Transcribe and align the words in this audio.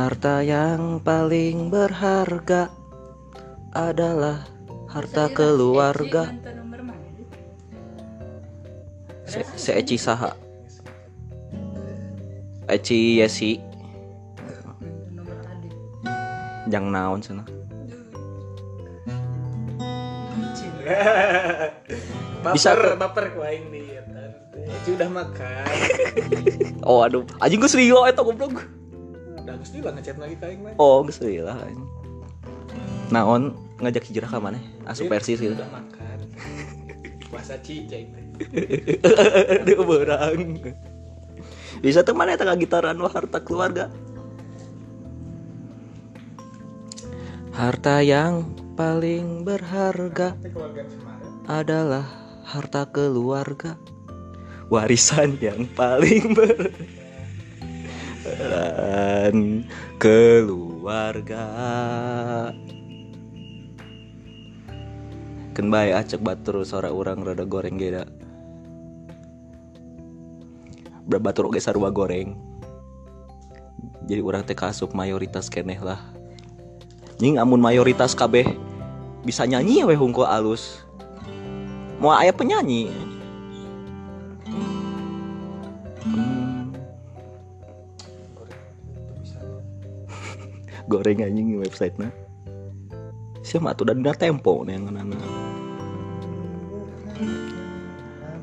Harta 0.00 0.40
yang 0.40 0.96
paling 1.04 1.68
berharga 1.68 2.72
adalah 3.76 4.48
harta 4.88 5.28
keluarga. 5.28 6.32
Se, 9.28 9.44
se 9.60 9.76
Eci 9.76 10.00
saha? 10.00 10.32
Eci 12.64 13.20
Yesi. 13.20 13.60
Jang 16.72 16.88
naon 16.88 17.20
sana. 17.20 17.44
baper, 22.40 22.56
Bisa 22.56 22.72
ke- 22.72 22.96
baper 22.96 23.24
ku 23.36 23.44
aing 23.44 23.68
nih. 23.68 24.00
Eci 24.64 24.96
udah 24.96 25.12
makan. 25.12 25.64
Oh 26.88 27.04
aduh, 27.04 27.28
anjing 27.44 27.60
geus 27.60 27.76
lilo 27.76 28.08
eta 28.08 28.24
goblok. 28.24 28.79
Geus 29.60 29.76
lah 29.84 29.92
ngechat 29.92 30.16
lagi 30.16 30.34
ka 30.40 30.48
aing. 30.48 30.80
Oh 30.80 31.04
geus 31.04 31.20
lila. 31.20 31.52
anjing. 31.52 31.84
Naon 33.12 33.52
ngajak 33.84 34.08
hijrah 34.08 34.30
ka 34.32 34.40
maneh? 34.40 34.62
Asup 34.88 35.12
persis 35.12 35.36
gitu. 35.36 35.52
Udah 35.52 35.68
makan. 35.68 36.18
Puasa 37.28 37.60
ci 37.60 37.84
cai. 37.84 38.08
Dia 39.68 39.80
berang. 39.84 40.56
Bisa 41.84 42.00
tuh 42.00 42.16
mana 42.16 42.40
eta 42.40 42.48
gitaran 42.56 42.96
wah 43.04 43.12
harta 43.12 43.44
keluarga. 43.44 43.92
Harta 47.52 48.00
yang 48.00 48.48
paling 48.80 49.44
berharga 49.44 50.32
adalah 51.44 52.08
harta 52.48 52.88
keluarga. 52.88 53.76
Warisan 54.72 55.36
yang 55.42 55.68
paling 55.76 56.32
ber 56.32 56.72
dan 58.24 59.64
keluarga. 60.00 61.46
Bae 65.60 65.92
acek 65.92 66.24
batur 66.24 66.64
sora 66.64 66.88
urang 66.88 67.20
rada 67.20 67.44
goreng 67.44 67.76
geda. 67.76 68.08
Batur 71.04 71.52
oge 71.52 71.60
sarua 71.60 71.92
goreng. 71.92 72.32
Jadi 74.08 74.24
urang 74.24 74.40
teh 74.40 74.56
kasup 74.56 74.96
mayoritas 74.96 75.52
keneh 75.52 75.76
lah. 75.76 76.00
Nying 77.20 77.36
amun 77.36 77.60
mayoritas 77.60 78.16
kabeh 78.16 78.56
bisa 79.20 79.44
nyanyi 79.44 79.84
we 79.84 79.92
hungkul 79.92 80.24
alus. 80.24 80.80
Mau 82.00 82.16
aya 82.16 82.32
penyanyi. 82.32 82.88
Goreng 90.90 91.22
anjing 91.22 91.54
website 91.62 91.94
na. 92.02 92.10
Siapa 93.46 93.72
tuh? 93.78 93.86
Dan 93.86 94.02
tempo 94.18 94.66
nih 94.66 94.74
yang 94.74 94.90
nana 94.90 95.16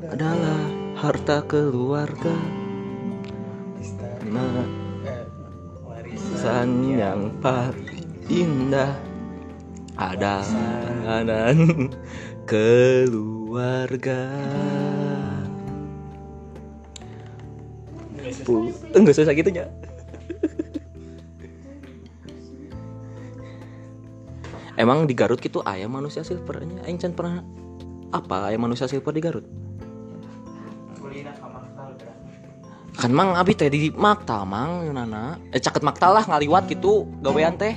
adalah 0.08 0.60
harta 0.96 1.44
keluarga. 1.44 2.32
Nah 4.24 4.88
Eh, 5.06 5.24
warisan 5.86 6.34
San 6.34 6.70
yang 6.90 7.30
paling 7.38 8.08
indah 8.26 8.92
ada 9.94 10.42
dan 11.06 11.88
keluarga. 12.50 14.26
Enggak 18.92 19.14
usah 19.14 19.36
gitunya 19.36 19.70
Emang 24.78 25.10
di 25.10 25.14
Garut 25.18 25.42
gitu 25.42 25.58
ayam 25.66 25.90
manusia 25.90 26.22
silvernya? 26.22 26.86
Aing 26.86 27.02
can 27.02 27.10
pernah 27.10 27.42
apa 28.14 28.54
ayam 28.54 28.62
manusia 28.62 28.86
silver 28.86 29.10
di 29.10 29.18
Garut? 29.18 29.42
Kan 32.94 33.10
mang 33.10 33.34
abi 33.34 33.58
teh 33.58 33.66
di 33.66 33.90
maktal 33.90 34.46
mang 34.46 34.86
Yunana. 34.86 35.34
Eh 35.50 35.58
caket 35.58 35.82
maktal 35.82 36.14
lah 36.14 36.22
ngaliwat 36.30 36.70
gitu 36.70 37.10
gawean 37.26 37.58
teh. 37.58 37.74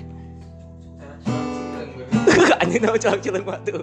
Anjing 2.61 2.85
tau 2.85 2.97
celak 3.01 3.25
celak 3.25 3.65
tuh 3.65 3.81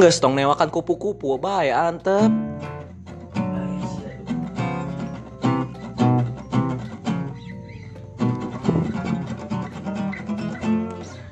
Enggak, 0.00 0.16
stong 0.16 0.32
newakan 0.32 0.72
kupu-kupu, 0.72 1.36
bae 1.36 1.68
antep. 1.68 2.32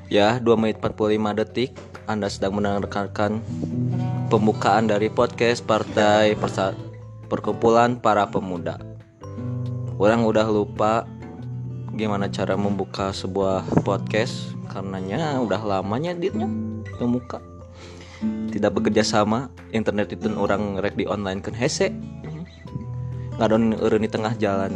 Ya, 0.05 0.37
2 0.37 0.53
menit 0.53 0.77
45 0.85 1.33
detik 1.41 1.73
Anda 2.05 2.29
sedang 2.29 2.61
mendengarkan 2.61 3.41
pembukaan 4.29 4.85
dari 4.85 5.09
podcast 5.09 5.65
Partai 5.65 6.37
Persa 6.37 6.77
Perkumpulan 7.25 7.97
Para 7.97 8.29
Pemuda. 8.29 8.77
Orang 9.97 10.29
udah 10.29 10.45
lupa 10.45 11.09
gimana 11.97 12.29
cara 12.29 12.53
membuka 12.53 13.09
sebuah 13.17 13.65
podcast 13.81 14.53
karenanya 14.69 15.41
udah 15.41 15.57
lamanya 15.65 16.13
ditnya 16.13 16.45
membuka 17.01 17.48
tidak 18.49 18.81
bekerja 18.81 19.05
sama 19.05 19.53
internet 19.69 20.09
itu 20.17 20.25
orang 20.33 20.81
rek 20.81 20.97
di 20.97 21.05
online 21.05 21.39
kan 21.39 21.53
hese. 21.53 21.93
Ngadon 23.37 23.77
eureun 23.77 24.03
di 24.03 24.11
tengah 24.11 24.33
jalan. 24.35 24.73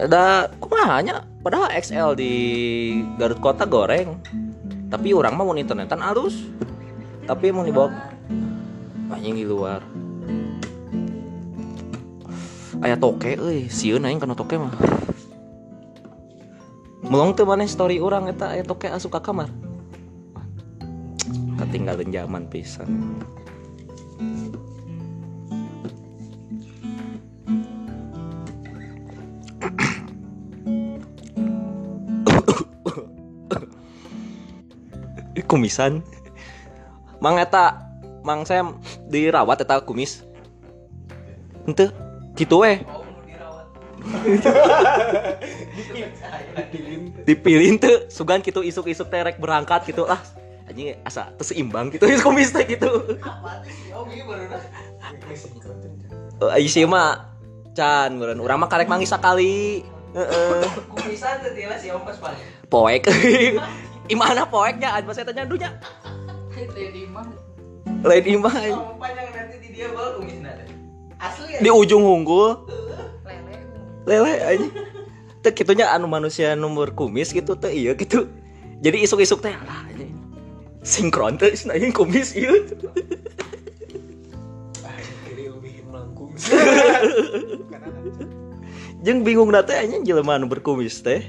Ada 0.00 0.48
kumahanya 0.62 1.26
padahal 1.42 1.72
XL 1.74 2.14
di 2.14 2.32
Garut 3.16 3.40
Kota 3.40 3.64
goreng. 3.64 4.20
Tapi 4.92 5.16
orang 5.16 5.34
mah 5.34 5.44
mau 5.46 5.56
internetan 5.56 6.02
halus 6.02 6.50
tapi 7.24 7.54
mau 7.54 7.62
dibawa 7.62 7.94
anjing 9.10 9.38
di 9.38 9.46
luar. 9.46 9.82
Aya 12.80 12.96
toke 12.96 13.36
euy 13.36 13.68
sieun 13.68 14.06
aing 14.08 14.20
kana 14.20 14.32
toke 14.32 14.56
mah. 14.56 14.72
Melong 17.10 17.34
teu 17.34 17.44
maneh 17.48 17.66
story 17.66 17.98
orang 17.98 18.30
eta 18.30 18.54
aya 18.54 18.62
toke 18.62 18.86
asup 18.86 19.14
ka 19.14 19.20
kamar 19.20 19.50
ketinggalan 21.70 22.10
zaman 22.10 22.50
pisan. 22.50 22.90
Kumisan. 35.46 36.02
Mang 37.22 37.38
eta 37.38 37.86
mang 38.26 38.42
saya 38.42 38.66
dirawat 39.06 39.62
eta 39.62 39.78
kumis. 39.86 40.26
Ente 41.70 41.94
gitu 42.34 42.66
eh 42.66 42.82
dipilih 47.28 47.76
tuh 47.76 48.08
sugan 48.08 48.40
gitu 48.40 48.64
isuk-isuk 48.64 49.12
terek 49.12 49.36
berangkat 49.36 49.92
gitu 49.92 50.08
lah 50.08 50.16
anjing 50.70 50.94
asa 51.02 51.34
terseimbang 51.34 51.90
gitu 51.90 52.06
kumis 52.24 52.54
teh 52.54 52.64
gitu? 52.64 53.18
Oh, 56.40 56.48
ayo 56.48 56.68
sih 56.70 56.86
mah 56.88 57.36
can 57.76 58.16
meureun 58.16 58.40
urang 58.40 58.62
mah 58.62 58.70
karek 58.70 58.88
manggis 58.88 59.12
sakali. 59.12 59.84
Heeh. 60.14 60.62
Kumisan 60.90 61.42
paling. 62.18 62.46
poek. 62.70 63.02
Imana 64.14 64.42
poeknya? 64.48 64.98
Ada 64.98 65.06
saya 65.14 65.30
tanya 65.30 65.46
dunya 65.46 65.70
Itu 66.50 66.74
di 66.74 67.06
mah. 67.06 67.26
lain 68.00 68.40
imah. 68.40 68.54
Panjang 68.96 69.28
nanti 69.36 69.56
di 69.60 69.68
dia. 69.76 69.92
Asli 71.20 71.60
di 71.60 71.68
ujung 71.68 72.00
unggul. 72.00 72.64
Lele. 73.28 73.54
lele 74.08 74.34
aja 74.40 74.68
teu 75.40 75.52
kitunya 75.56 75.88
anu 75.88 76.04
manusia 76.04 76.52
nomor 76.52 76.92
kumis 76.92 77.32
gitu 77.32 77.56
teh 77.56 77.72
iya 77.72 77.96
gitu. 77.96 78.28
Jadi 78.80 79.04
isuk-isuk 79.04 79.44
teh 79.44 79.52
lah 79.52 79.84
sinkron 80.80 81.36
teh 81.36 81.52
cenah 81.52 81.76
ieu 81.76 81.92
kumis 81.92 82.32
Ah, 84.80 84.96
kiri 85.28 85.52
lebih 85.52 85.84
melengkung. 85.84 86.32
Jeung 89.04 89.20
bingung 89.24 89.52
nate 89.52 89.76
aja 89.76 89.96
jelema 90.00 90.40
anu 90.40 90.48
berkumis 90.48 91.04
teh. 91.04 91.20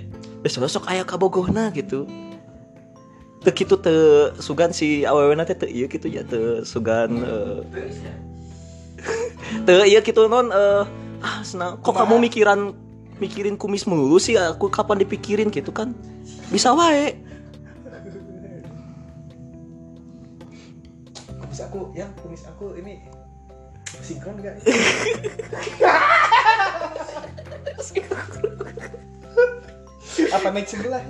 Wes 0.44 0.56
sok 0.56 0.88
aya 0.88 1.04
kabogohna 1.04 1.72
gitu. 1.76 2.08
Teu 3.42 3.54
kitu 3.54 3.76
teu 3.82 4.32
sugan 4.38 4.72
si 4.72 5.04
awewena 5.04 5.44
teh 5.44 5.58
teu 5.58 5.68
ieu 5.68 5.90
kitu 5.92 6.08
ya 6.08 6.24
teu 6.24 6.62
sugan 6.64 7.12
eh, 7.26 7.60
ya. 7.76 8.14
teu 9.68 9.84
ieu 9.84 10.02
kitu 10.04 10.32
non 10.32 10.48
eh, 10.48 10.84
ah 11.20 11.44
senang. 11.44 11.82
Kok 11.84 11.96
kamu 11.96 12.24
mikiran 12.24 12.72
mikirin 13.20 13.60
kumis 13.60 13.84
melulu 13.84 14.16
sih? 14.16 14.40
Aku 14.40 14.72
kapan 14.72 15.04
dipikirin 15.04 15.52
gitu 15.52 15.76
kan? 15.76 15.92
Bisa 16.54 16.72
wae 16.72 17.20
kumis 21.62 21.70
aku 21.70 21.94
ya 21.94 22.08
kumis 22.26 22.44
aku 22.50 22.74
ini 22.74 23.06
sinkron 24.02 24.42
gak 24.42 24.58
apa 30.32 30.48
naik 30.54 30.68
sebelah? 30.68 31.04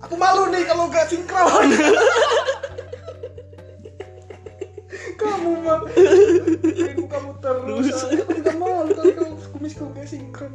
Aku 0.00 0.14
malu 0.16 0.48
nih 0.48 0.64
kalau 0.64 0.88
gak 0.88 1.12
sinkron. 1.12 1.68
Kamu 5.20 5.50
mah 5.60 5.84
ibu 6.64 7.04
kamu 7.04 7.30
terus. 7.44 7.94
Aku 8.08 8.32
juga 8.32 8.52
malu 8.56 8.90
kalau 8.96 9.12
kamu 9.12 9.34
kumisku 9.54 9.84
gak 9.92 10.08
sinkron. 10.08 10.52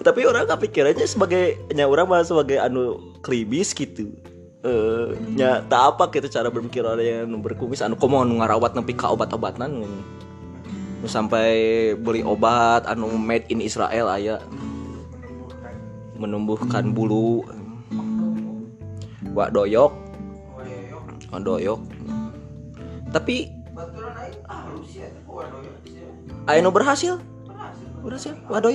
Tapi 0.00 0.24
orang 0.24 0.48
kepikirannya 0.48 1.04
sebagai 1.04 1.60
nya 1.76 1.84
orang 1.86 2.08
malah 2.08 2.24
sebagai 2.24 2.56
anu 2.56 3.14
klibis 3.20 3.76
gitu 3.76 4.10
eh 4.62 5.06
nya 5.34 5.58
tak 5.66 5.98
apa 5.98 6.06
gitu 6.14 6.30
cara 6.30 6.46
berpikir 6.46 6.86
orang 6.86 7.02
yang 7.02 7.42
berkumis. 7.42 7.82
Anu 7.82 7.98
komo 7.98 8.22
anu 8.22 8.38
ngarawat 8.38 8.78
nepi 8.78 8.94
ka 8.94 9.10
obat-obatan 9.10 9.82
nu 11.02 11.06
sampai 11.10 11.50
beli 11.98 12.22
obat 12.22 12.86
anu 12.86 13.10
made 13.18 13.50
in 13.50 13.58
Israel 13.58 14.06
aya. 14.06 14.38
Menumbuhkan 16.14 16.94
bulu. 16.94 17.42
Wak 19.34 19.50
doyok. 19.50 19.92
Doyok. 21.32 21.80
Tapi 23.10 23.50
nu 26.62 26.70
berhasil. 26.70 27.18
Berhasil. 28.02 28.34
wak 28.50 28.66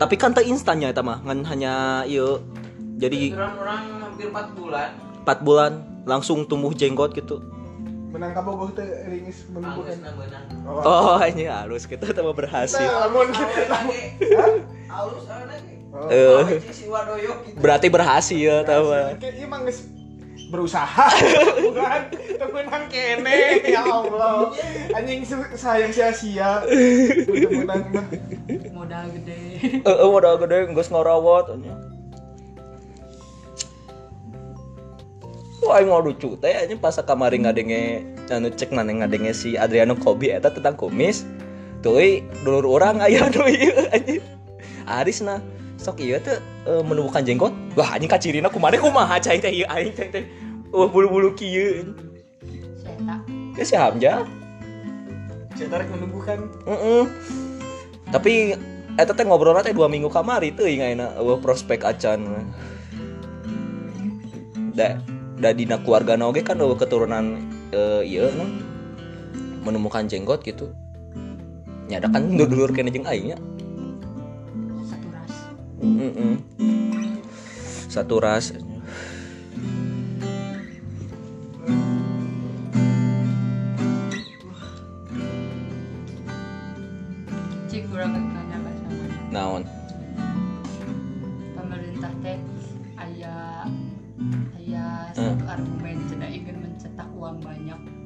tapi 0.00 0.14
kan 0.16 0.32
teu 0.32 0.42
instannya 0.42 0.90
eta 0.90 1.04
mah 1.04 1.20
ngan 1.26 1.44
hanya 1.44 2.02
ieu. 2.08 2.40
Jadi 2.96 3.36
hampir 4.20 4.28
4 4.28 4.60
bulan. 4.60 4.90
4 5.24 5.40
bulan 5.40 5.72
langsung 6.04 6.44
tumbuh 6.44 6.76
jenggot 6.76 7.16
gitu. 7.16 7.40
Menang 8.10 8.34
kabogoh 8.34 8.68
teh 8.74 8.84
ringis 9.06 9.46
Anggus 9.48 9.54
menumbuhkan 9.54 9.96
beunang. 10.02 10.44
oh. 10.66 11.16
Ini 11.22 11.46
halus 11.48 11.86
kita 11.86 12.10
tambah 12.12 12.34
berhasil. 12.36 12.84
Lamun. 12.84 13.30
Awe 13.32 13.60
lagi. 13.70 14.00
Halus 14.90 15.24
lagi. 15.24 15.74
Eh, 16.10 16.42
si 16.70 16.86
wadoyok 16.86 17.38
gitu. 17.50 17.56
berarti 17.58 17.86
berhasil 17.90 18.62
tambah 18.66 19.18
Kayak 19.18 19.34
iya 19.40 19.46
berusaha. 20.50 21.06
Bukan. 21.70 22.00
Itu 22.10 22.46
menang 22.50 22.84
kene. 22.90 23.62
Ya 23.70 23.86
Allah. 23.86 24.50
Anjing 24.90 25.22
sayang 25.54 25.94
sia-sia. 25.94 26.66
Mah 27.62 27.78
Modal 28.74 29.06
gede. 29.14 29.38
eh 29.86 29.86
eh, 29.86 30.08
udah 30.10 30.34
gede 30.42 30.74
geus 30.74 30.90
ngarawat 30.90 31.54
aing 35.74 35.88
mau 35.88 36.02
lucu 36.02 36.36
teh 36.38 36.52
nya 36.52 36.76
pas 36.78 36.94
kamari 37.00 37.42
ngadenge 37.42 38.04
anu 38.30 38.50
cek 38.50 38.70
mana 38.70 38.92
ngadenge 38.92 39.32
si 39.34 39.54
Adriano 39.54 39.96
Kobi 39.96 40.30
eta 40.30 40.50
tentang 40.50 40.76
kumis. 40.76 41.26
Tuh 41.80 41.96
dulur 42.44 42.66
orang 42.80 43.00
aya 43.00 43.24
anu 43.28 43.48
ieu 43.48 43.88
anjing. 43.90 44.22
Aris 44.84 45.22
nah 45.24 45.40
sok 45.80 46.02
ieu 46.02 46.20
teh 46.20 46.38
eh, 46.68 46.82
menumbuhkan 46.84 47.24
jenggot. 47.24 47.54
Wah, 47.78 47.96
anjing 47.96 48.10
kacirina 48.10 48.52
kumaha 48.52 48.76
kumaha 48.76 49.16
cai 49.22 49.40
teh 49.40 49.50
ieu 49.50 49.66
aing 49.70 49.96
cai 49.96 50.12
teh. 50.12 50.24
Wah, 50.70 50.86
bulu-bulu 50.86 51.34
kieu. 51.34 51.96
Ya 53.58 53.64
si 53.66 53.74
saya 55.60 55.76
tarik 55.76 55.92
menumbuhkan 55.92 56.48
Heeh. 56.64 57.04
Tapi 58.08 58.56
eta 58.96 59.12
teh 59.12 59.28
ngobrolna 59.28 59.60
teh 59.60 59.76
2 59.76 59.92
minggu 59.92 60.08
kamari 60.08 60.56
teuing 60.56 60.80
ayeuna 60.80 61.12
eueuh 61.20 61.36
prospek 61.36 61.84
acan. 61.84 62.48
Da 64.72 64.96
da 65.40 65.56
dina 65.56 65.80
keluarga 65.80 66.20
oge 66.20 66.44
kan 66.44 66.60
eueuh 66.60 66.76
keturunan 66.76 67.40
eh, 67.72 68.04
ieu 68.04 68.28
non 68.36 68.60
menemukan 69.64 70.04
jenggot 70.04 70.44
gitu. 70.44 70.68
Nyada 71.88 72.12
kan 72.12 72.28
dulur 72.38 72.70
kene 72.76 72.92
jeung 72.92 73.08
aing 73.08 73.32
nya. 73.32 73.38
Satu 74.84 75.08
ras. 75.16 75.34
Heeh. 75.80 76.34
Satu 77.88 78.16
ras. 78.20 78.46
Naon? 89.30 89.62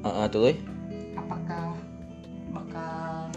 Banyak. 0.05 0.13
Heeh 0.13 0.25
tuh. 0.29 0.53
Apakah 1.15 1.65
bakal 2.53 3.33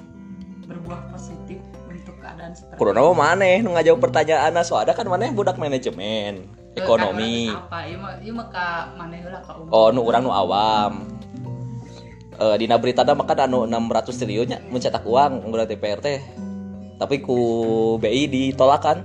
berbuah 0.69 1.01
positif 1.11 1.59
untuk 1.89 2.15
keadaan 2.21 2.53
seperti 2.53 2.77
Kurona 2.77 3.01
mah 3.01 3.17
maneh 3.17 3.65
nu 3.65 3.73
ngajawab 3.73 4.01
pertanyaan 4.05 4.53
soalnya 4.61 4.93
kan 4.93 5.09
maneh 5.09 5.33
budak 5.33 5.57
manajemen 5.57 6.45
Eh, 6.77 6.85
ekonomi. 6.85 7.49
kan 7.49 7.65
apa? 7.67 7.79
Ieu 7.89 7.99
mah 7.99 8.13
ieu 8.21 8.33
mah 8.37 8.47
ka 8.53 8.67
maneh 8.95 9.19
heula 9.25 9.41
ka. 9.41 9.57
Oh, 9.73 9.89
nu 9.91 10.05
orang 10.05 10.23
nu 10.23 10.31
awam. 10.31 10.93
Eh 12.39 12.57
dina 12.61 12.77
berita 12.79 13.03
mah 13.17 13.27
kan 13.27 13.49
anu 13.49 13.65
600 13.67 14.15
triliunnya 14.15 14.59
mencetak 14.69 15.03
uang 15.03 15.49
DPR 15.67 15.99
teh. 15.99 16.21
Tapi 17.01 17.23
ku 17.25 17.39
BI 17.99 18.29
ditolakan. 18.29 19.03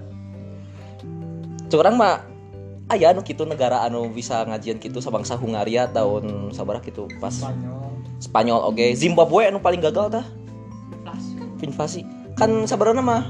Curang 1.71 1.95
mah 1.98 2.32
aya 2.91 3.15
anu 3.15 3.24
kitu 3.24 3.47
negara 3.47 3.85
anu 3.88 4.12
bisa 4.12 4.44
ngajian 4.44 4.81
kitu 4.81 5.00
sabangsa 5.00 5.39
Hungaria 5.39 5.88
tahun 5.88 6.51
sabaraha 6.51 6.83
kitu 6.83 7.07
pas? 7.24 7.31
Spanyol. 7.31 7.80
Spanyol 8.19 8.59
oge 8.68 8.88
Zimbabwe 8.97 9.47
anu 9.47 9.63
paling 9.63 9.80
gagal 9.80 10.19
tah? 10.19 10.25
Inflasi. 11.63 12.03
invasi. 12.03 12.35
Kan 12.35 12.68
mah 13.00 13.24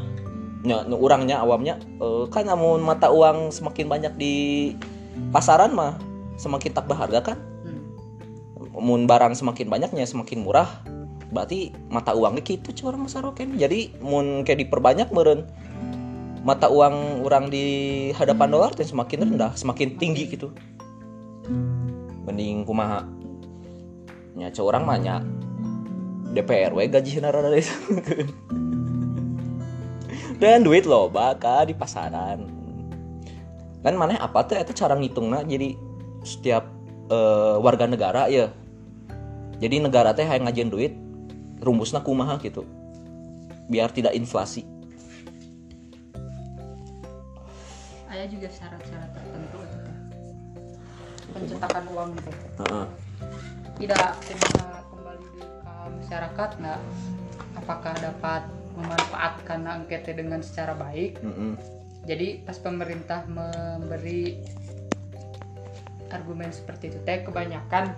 nya 0.64 0.88
nu 0.88 0.96
urangnya 0.96 1.44
awamnya 1.44 1.76
eh, 2.00 2.26
kan 2.32 2.48
namun 2.48 2.80
mata 2.82 3.12
uang 3.12 3.52
semakin 3.52 3.86
banyak 3.86 4.14
di 4.16 4.34
pasaran 5.36 5.76
mah 5.76 6.00
semakin 6.40 6.72
tak 6.74 6.90
berharga 6.90 7.22
kan? 7.22 7.38
Hmm. 7.68 7.84
mun 8.74 9.06
barang 9.06 9.38
semakin 9.38 9.70
banyaknya 9.70 10.08
semakin 10.08 10.42
murah. 10.42 10.82
Berarti 11.34 11.74
mata 11.90 12.14
uangnya 12.14 12.46
gitu 12.46 12.74
curang 12.74 13.06
masaroken 13.06 13.58
jadi 13.58 13.94
mun 14.02 14.46
kayak 14.46 14.66
diperbanyak 14.66 15.10
meren 15.14 15.50
mata 16.44 16.68
uang 16.68 17.24
orang 17.24 17.48
di 17.48 17.64
hadapan 18.12 18.52
dolar 18.52 18.76
teh 18.76 18.84
semakin 18.84 19.32
rendah 19.32 19.56
semakin 19.56 19.96
tinggi 19.96 20.28
gitu. 20.28 20.52
Mending 22.28 22.68
kumaha? 22.68 23.08
Nya 24.36 24.52
curang 24.52 24.84
mah 24.84 25.00
nya 25.00 25.24
DPR 26.36 26.76
we 26.76 26.92
gaji 26.92 27.24
rada 27.24 27.48
dan 30.42 30.60
duit 30.68 30.84
loba 30.84 31.40
ka 31.40 31.64
di 31.64 31.72
pasaran. 31.72 32.52
Kan 33.80 33.96
mana 33.96 34.20
apa 34.20 34.44
tuh? 34.44 34.60
Itu 34.60 34.76
cara 34.76 35.00
ngitungna. 35.00 35.48
Jadi 35.48 35.80
setiap 36.28 36.68
eh, 37.08 37.56
warga 37.64 37.88
negara 37.88 38.28
ya. 38.28 38.52
Jadi 39.64 39.80
negara 39.80 40.12
teh 40.12 40.28
yang 40.28 40.44
ngajian 40.44 40.68
duit 40.68 40.92
rumusna 41.64 42.04
kumaha 42.04 42.36
gitu. 42.44 42.68
Biar 43.72 43.96
tidak 43.96 44.12
inflasi 44.20 44.73
Juga 48.24 48.48
syarat-syarat 48.48 49.10
tertentu 49.12 49.60
gitu. 49.68 49.92
Pencetakan 51.34 51.84
uang 51.92 52.10
gitu. 52.18 52.32
Tidak 53.84 54.08
bisa 54.24 54.66
kembali 54.88 55.28
ke 55.28 55.74
masyarakat 56.02 56.50
nggak? 56.62 56.82
Apakah 57.60 57.94
dapat 58.00 58.44
memanfaatkan 58.74 59.62
angket 59.68 60.08
dengan 60.16 60.40
secara 60.40 60.74
baik? 60.74 61.20
Jadi 62.04 62.44
pas 62.44 62.60
pemerintah 62.60 63.24
memberi 63.28 64.40
argumen 66.14 66.54
seperti 66.54 66.94
itu 66.94 67.00
teh 67.02 67.26
kebanyakan 67.26 67.98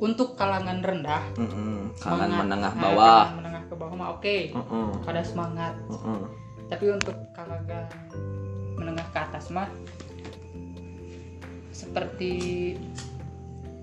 untuk 0.00 0.36
kalangan 0.36 0.80
rendah 0.84 1.24
Mm-mm. 1.36 1.96
kalangan 2.00 2.28
semangat. 2.28 2.44
menengah 2.44 2.72
bawah 2.76 3.04
kalangan 3.08 3.36
menengah 3.40 3.62
ke 3.68 3.74
bawah 3.76 3.94
mah 3.96 4.08
oke 4.16 4.36
Mm-mm. 4.52 4.86
pada 5.04 5.22
semangat 5.24 5.74
Mm-mm. 5.88 6.18
tapi 6.68 6.86
untuk 6.92 7.16
kalangan 7.36 7.88
ke 9.10 9.18
atas 9.18 9.50
mah 9.50 9.68
seperti 11.70 12.32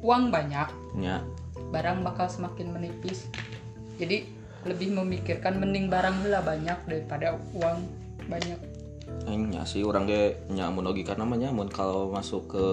uang 0.05 0.29
banyak 0.29 0.69
ya. 1.01 1.25
barang 1.73 2.05
bakal 2.05 2.29
semakin 2.29 2.71
menipis. 2.71 3.27
Jadi 3.97 4.29
lebih 4.67 4.93
memikirkan 4.93 5.57
mending 5.57 5.89
barang 5.89 6.21
heula 6.21 6.43
banyak 6.45 6.77
daripada 6.85 7.39
uang 7.57 7.77
banyak. 8.29 8.59
Nya 9.27 9.63
sih 9.67 9.83
orang 9.83 10.07
ge 10.07 10.37
nya 10.53 10.69
mun 10.69 10.87
logika 10.87 11.17
namanya 11.17 11.49
mun 11.51 11.67
kalau 11.67 12.11
masuk 12.13 12.47
ke 12.53 12.67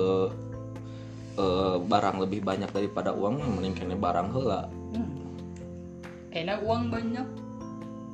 eh, 1.40 1.76
barang 1.80 2.22
lebih 2.22 2.44
banyak 2.44 2.70
daripada 2.70 3.10
uang 3.16 3.40
mending 3.58 3.74
kene 3.74 3.96
barang 3.96 4.28
heula. 4.34 4.68
Hmm. 4.94 5.10
enak 6.34 6.66
uang 6.66 6.90
banyak 6.90 7.26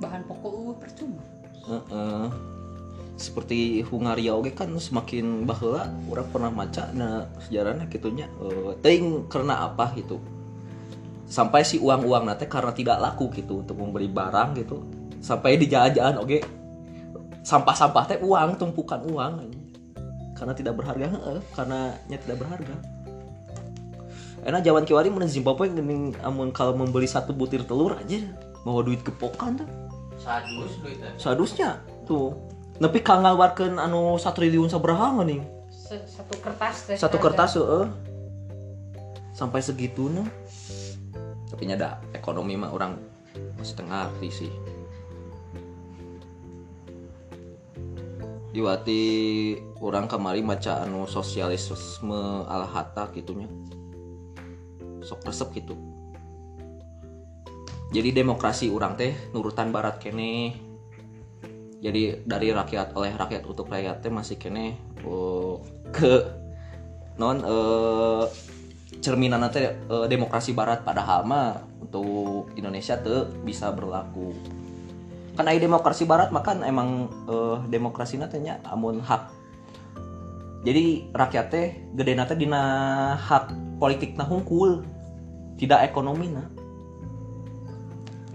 bahan 0.00 0.22
pokok 0.28 0.52
uh 0.52 0.76
percuma. 0.76 1.22
Heeh. 1.68 2.49
Seperti 3.20 3.84
Hungaria 3.84 4.32
oge 4.32 4.56
kan 4.56 4.72
semakin 4.72 5.44
baheula 5.44 5.92
orang 6.08 6.28
pernah 6.32 6.48
maca 6.48 6.88
na 6.96 7.28
sejarahnya 7.44 7.84
gitunya 7.92 8.26
eh, 8.40 8.72
teuing 8.80 9.28
karena 9.28 9.68
apa 9.68 9.92
gitu. 9.92 10.16
Sampai 11.28 11.62
si 11.62 11.76
uang-uang 11.78 12.26
nate 12.26 12.48
karena 12.48 12.72
tidak 12.72 12.98
laku 12.98 13.28
gitu 13.36 13.60
untuk 13.60 13.76
membeli 13.76 14.08
barang 14.08 14.56
gitu. 14.56 14.82
Sampai 15.20 15.60
di 15.60 15.68
jalan-jalan 15.68 16.16
oge 16.16 16.40
sampah-sampah 17.44 18.04
teh 18.08 18.18
uang 18.24 18.56
tumpukan 18.56 19.04
uang 19.04 19.32
karena 20.34 20.52
tidak 20.56 20.80
berharga 20.80 21.20
karena 21.52 21.92
nya 22.08 22.16
tidak 22.16 22.40
berharga. 22.40 22.74
Enak 24.40 24.64
jaman 24.64 24.88
kiwari 24.88 25.12
mun 25.12 25.28
Zimbabwe 25.28 25.68
geuning 25.68 26.16
amun 26.24 26.48
kalau 26.48 26.72
membeli 26.72 27.04
satu 27.04 27.36
butir 27.36 27.68
telur 27.68 27.92
aja 28.00 28.24
mau 28.64 28.80
duit 28.80 29.00
gepokan 29.04 29.60
tuh 29.60 29.68
sadus 30.20 30.72
duitnya 30.84 31.10
sadusnya 31.16 31.70
tuh 32.04 32.36
nepi 32.80 33.04
ka 33.04 33.20
ngaluarkeun 33.20 33.76
anu 33.76 34.16
1 34.16 34.24
triliun 34.32 34.72
sabaraha 34.72 35.20
nih 35.22 35.44
Se- 35.68 36.08
satu 36.08 36.34
kertas 36.40 36.76
teh 36.88 36.96
satu 36.96 37.16
kertas 37.20 37.60
heeh. 37.60 37.86
Sampai 39.36 39.64
segitunya. 39.64 40.24
Tapi 41.48 41.64
nyada 41.64 41.96
ekonomi 42.12 42.60
mah 42.60 42.70
orang 42.72 43.00
masih 43.56 43.76
tengah 43.76 44.08
ngerti 44.08 44.28
sih 44.32 44.52
diwati 48.50 49.02
orang 49.78 50.10
kemari 50.10 50.42
baca 50.42 50.82
anu 50.82 51.06
sosialisme 51.06 52.42
ala 52.50 52.66
hatta 52.66 53.06
gitunya 53.14 53.46
sok 55.06 55.22
resep 55.22 55.54
gitu 55.54 55.78
jadi 57.94 58.10
demokrasi 58.10 58.66
orang 58.74 58.98
teh 58.98 59.14
nurutan 59.30 59.70
barat 59.70 60.02
kene 60.02 60.58
jadi 61.80 62.20
dari 62.28 62.52
rakyat 62.52 62.92
oleh 62.92 63.16
rakyat 63.16 63.48
untuk 63.48 63.72
rakyat 63.72 64.04
teh 64.04 64.12
masih 64.12 64.36
kene 64.36 64.76
oh, 65.00 65.64
ke 65.88 66.28
non 67.16 67.40
eh, 67.40 68.24
cerminan 69.00 69.48
teh 69.48 69.72
eh, 69.72 70.06
demokrasi 70.06 70.52
barat. 70.52 70.84
Padahal 70.84 71.24
mah 71.24 71.64
untuk 71.80 72.52
Indonesia 72.60 73.00
tuh 73.00 73.32
bisa 73.40 73.72
berlaku. 73.72 74.36
Kan 75.40 75.48
aya 75.48 75.56
demokrasi 75.56 76.04
barat 76.04 76.28
makan 76.28 76.68
emang 76.68 77.08
eh, 77.24 77.56
demokrasi 77.72 78.20
nya 78.20 78.60
amun 78.68 79.00
hak. 79.00 79.32
Jadi 80.60 81.08
rakyat 81.16 81.46
teh 81.48 81.80
gede 81.96 82.12
teh 82.12 82.36
dina 82.36 82.62
hak 83.16 83.56
politik 83.80 84.20
nah 84.20 84.28
hungkul 84.28 84.84
tidak 85.56 85.88
ekonomi 85.88 86.28
nah. 86.28 86.44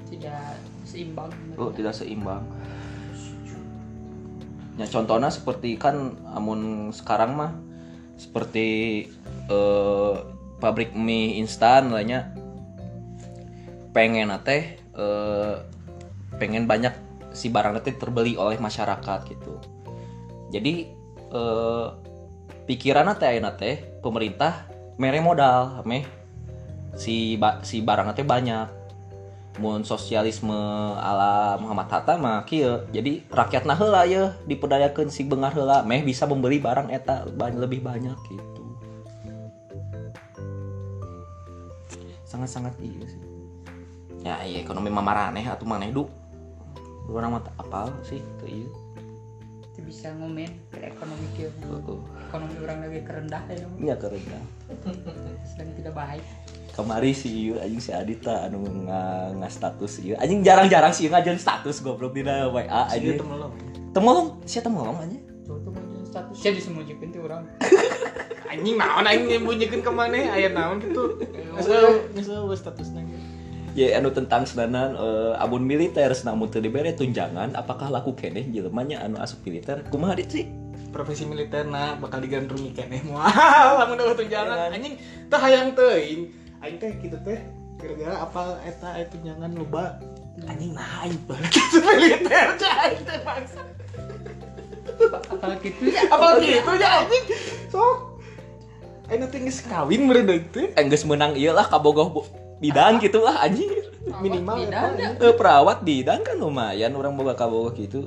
Tidak 0.09 0.57
seimbang. 0.81 1.29
Oh, 1.61 1.69
tidak 1.69 1.93
seimbang. 1.93 2.41
Ya 4.75 4.85
contohnya 4.91 5.31
seperti 5.31 5.79
kan 5.79 6.19
amun 6.35 6.91
sekarang 6.91 7.39
mah 7.39 7.51
seperti 8.19 8.67
eh, 9.47 10.13
pabrik 10.59 10.91
mie 10.95 11.39
instan 11.39 11.91
lainnya 11.91 12.31
pengen 13.95 14.35
teh 14.43 14.75
eh, 14.79 15.55
pengen 16.35 16.67
banyak 16.67 16.91
si 17.31 17.47
barang 17.47 17.79
teh 17.83 17.95
terbeli 17.95 18.35
oleh 18.35 18.59
masyarakat 18.59 19.19
gitu. 19.31 19.55
Jadi 20.51 20.91
eh, 21.31 21.87
pikiran 22.67 23.15
teh 23.15 23.31
ayeuna 23.31 23.55
teh 23.55 23.79
pemerintah 24.03 24.67
mere 24.99 25.19
modal 25.23 25.83
meh 25.87 26.03
si 26.99 27.39
ba- 27.39 27.63
si 27.63 27.79
barang 27.79 28.11
teh 28.15 28.27
banyak 28.27 28.84
mun 29.55 29.87
sosialisme 29.87 30.59
ala 30.99 31.55
Muhammad 31.59 31.87
Hatta 31.87 32.19
mah 32.19 32.43
kieu. 32.43 32.83
Jadi 32.91 33.23
rakyat 33.31 33.63
nah 33.63 33.77
heula 33.77 34.03
ya 34.03 34.35
diperdayakeun 34.43 35.07
si 35.07 35.23
bengar 35.23 35.55
heula. 35.55 35.83
Meh 35.87 36.03
bisa 36.03 36.27
membeli 36.27 36.59
barang 36.59 36.91
eta 36.91 37.23
lebih 37.35 37.79
banyak 37.79 38.17
gitu. 38.27 38.63
Sangat-sangat 42.27 42.75
iya 42.83 43.05
sih. 43.07 43.21
Ya 44.25 44.35
iya 44.43 44.59
ekonomi 44.65 44.91
mamaraneh 44.91 45.45
atau 45.47 45.63
maneh 45.63 45.93
du. 45.93 46.09
Orang 47.07 47.37
mah 47.37 47.43
teu 47.45 47.53
apal 47.61 47.93
sih 48.03 48.19
teu 48.41 48.49
ieu. 48.49 48.71
Itu 49.71 49.79
bisa 49.85 50.11
ngomen 50.17 50.51
ke 50.73 50.83
ekonomi 50.83 51.27
kieu. 51.37 51.51
Ekonomi 52.27 52.55
orang 52.59 52.77
lagi 52.83 53.01
kerendah 53.07 53.43
ya 53.47 53.67
nya 53.79 53.95
kerendah. 53.95 54.43
Sedang 55.47 55.71
tidak 55.79 55.95
baik 55.95 56.25
kemari 56.75 57.15
si 57.15 57.49
ieu 57.49 57.55
anjing 57.57 57.79
si 57.79 57.91
Adita 57.95 58.45
anu 58.45 58.67
nga, 58.85 59.31
nga 59.31 59.47
status 59.47 60.03
ieu. 60.03 60.19
Anjing 60.19 60.43
jarang-jarang 60.43 60.91
sih 60.91 61.07
ngajeun 61.07 61.39
status 61.39 61.79
goblok 61.79 62.11
dina 62.11 62.51
WA 62.51 62.91
anjing. 62.91 63.15
temen 63.15 63.39
lo 63.39 63.47
temolong 63.95 64.27
sia 64.43 64.59
temolong 64.59 64.99
anjing? 64.99 65.23
Status. 66.05 66.35
Saya 66.35 66.53
disembunyikan 66.55 67.11
tuh 67.15 67.27
orang? 67.27 67.47
Anjing 68.51 68.75
naon 68.77 69.07
aing 69.07 69.25
nyembunyikan 69.25 69.79
ke 69.81 69.91
mana? 69.91 70.15
Aya 70.35 70.51
naon 70.51 70.83
gitu 70.83 71.17
we 72.45 72.55
statusnya 72.55 73.03
ya 73.75 73.99
anu 73.99 74.07
tentang 74.15 74.47
sedanan 74.47 74.95
eh, 74.95 75.35
abun 75.35 75.67
militer 75.67 76.07
namun 76.23 76.47
teu 76.47 76.63
dibere 76.63 76.95
tunjangan 76.95 77.59
apakah 77.59 77.91
laku 77.91 78.15
keneh? 78.15 78.47
Jelema 78.47 78.87
nya 78.87 79.03
anu 79.03 79.19
asup 79.19 79.43
militer. 79.43 79.83
Kumaha 79.91 80.15
dit 80.15 80.31
sih? 80.31 80.45
Profesi 80.95 81.27
militer 81.27 81.67
nah 81.67 81.99
bakal 81.99 82.23
digandrungi 82.23 82.71
keneh. 82.71 83.03
Moal 83.11 83.83
lamun 83.83 83.99
tunjangan. 84.15 84.71
Iya. 84.71 84.79
anjing 84.79 84.95
teu 85.27 85.37
hayang 85.43 85.75
teuing 85.75 86.44
aing 86.65 86.81
teh 86.81 86.91
kitu 86.97 87.17
teh 87.21 87.39
gara-gara 87.77 88.15
apa 88.25 88.41
eta 88.65 88.87
aya 88.97 89.05
tunjangan 89.13 89.53
loba. 89.53 90.01
Anjing 90.49 90.73
nah 90.73 91.05
aing 91.05 91.21
balik 91.29 91.53
ke 91.53 91.77
militer 91.77 92.57
aing 92.57 93.01
teh 93.05 93.17
bangsa. 93.21 93.61
Apalagi 95.29 95.69
itu 95.69 95.83
ya? 95.93 96.01
Apalagi 96.13 96.49
itu 96.57 96.71
ya 96.81 96.89
anjing. 97.05 97.25
Sok. 97.69 97.95
Aing 99.13 99.19
nanti 99.21 99.37
geus 99.45 99.61
kawin 99.61 100.09
meureun 100.09 100.41
teh. 100.49 100.73
Enggeus 100.73 101.05
menang 101.05 101.37
ieu 101.37 101.53
lah 101.53 101.69
kabogoh 101.69 102.09
bu- 102.09 102.29
bidan 102.57 102.97
gitu 102.97 103.21
lah 103.21 103.45
anjing. 103.45 103.69
Minimal 104.21 104.69
Bidan, 104.69 104.89
eta, 104.97 105.17
ya. 105.17 105.29
Eh, 105.29 105.33
perawat 105.33 105.81
bidan 105.81 106.21
kan 106.21 106.37
lumayan 106.37 106.93
orang 106.93 107.13
boga 107.13 107.33
kabogoh 107.37 107.73
gitu. 107.73 108.05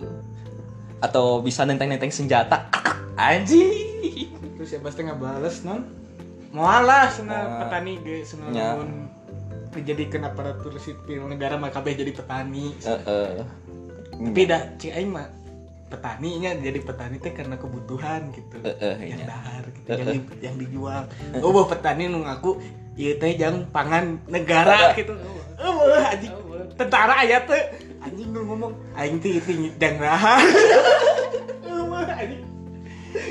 Atau 0.99 1.43
bisa 1.43 1.62
nenteng-nenteng 1.62 2.11
senjata. 2.11 2.71
Anjing. 3.19 4.35
Terus 4.59 4.75
ya 4.75 4.79
pasti 4.83 5.07
ngabales 5.07 5.62
non 5.62 5.98
moal 6.50 6.83
lah 6.85 7.07
sana 7.09 7.61
petani 7.61 8.00
ge 8.00 8.25
sana 8.25 8.49
Ya. 8.50 8.78
dijadikan 9.69 10.25
aparatur 10.25 10.75
sipil 10.76 11.28
negara 11.28 11.55
mah 11.55 11.69
kabeh 11.69 11.93
jadi 11.95 12.11
petani. 12.11 12.73
Heeh. 12.81 13.45
tapi 14.19 14.40
dah 14.45 14.75
cik 14.75 14.90
aing 14.90 15.12
mah 15.12 15.28
petaninya 15.87 16.50
jadi 16.59 16.81
petani 16.83 17.17
teh 17.17 17.31
karena 17.31 17.55
kebutuhan 17.55 18.33
gitu. 18.35 18.59
Heeh, 18.59 18.95
yang 19.07 19.21
iya. 19.23 19.26
dahar 19.28 19.62
gitu 19.69 19.88
yang, 19.88 20.09
di- 20.11 20.40
yang 20.43 20.57
dijual. 20.57 21.02
Oh 21.38 21.52
bah 21.52 21.69
petani 21.69 22.09
nu 22.09 22.25
ngaku 22.25 22.59
ieu 22.97 23.14
teh 23.14 23.37
jang 23.37 23.69
pangan 23.71 24.19
negara 24.26 24.97
gitu. 24.97 25.14
Oh 25.57 25.85
anjing. 25.95 26.33
Tentara 26.75 27.23
aya 27.23 27.45
teh. 27.47 27.62
Anjing 28.00 28.28
nu 28.31 28.43
ngomong 28.43 28.73
aing 28.97 29.21
teh 29.21 29.38
itu 29.38 29.52
jang 29.76 30.00
dahar 30.00 30.43
oh 31.71 31.95
anjing. 31.95 32.43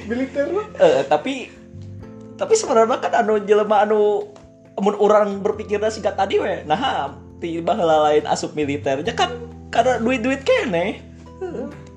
Militer 0.08 0.48
Eh, 0.80 1.04
tapi 1.06 1.52
tapi 2.38 2.53
sebenarnya 2.53 3.01
kan 3.01 3.25
anu 3.25 3.41
jelema 3.41 3.82
anu 3.84 4.29
mun 4.77 4.96
orang 5.01 5.41
berpikirnya 5.41 5.89
singkat 5.89 6.13
tadi 6.13 6.38
we. 6.38 6.62
Nah 6.70 7.17
tiba 7.41 7.74
lain 7.74 8.29
asup 8.29 8.53
militernya 8.53 9.13
kan 9.17 9.34
karena 9.74 9.98
duit-duit 9.98 10.46
kene. 10.46 11.01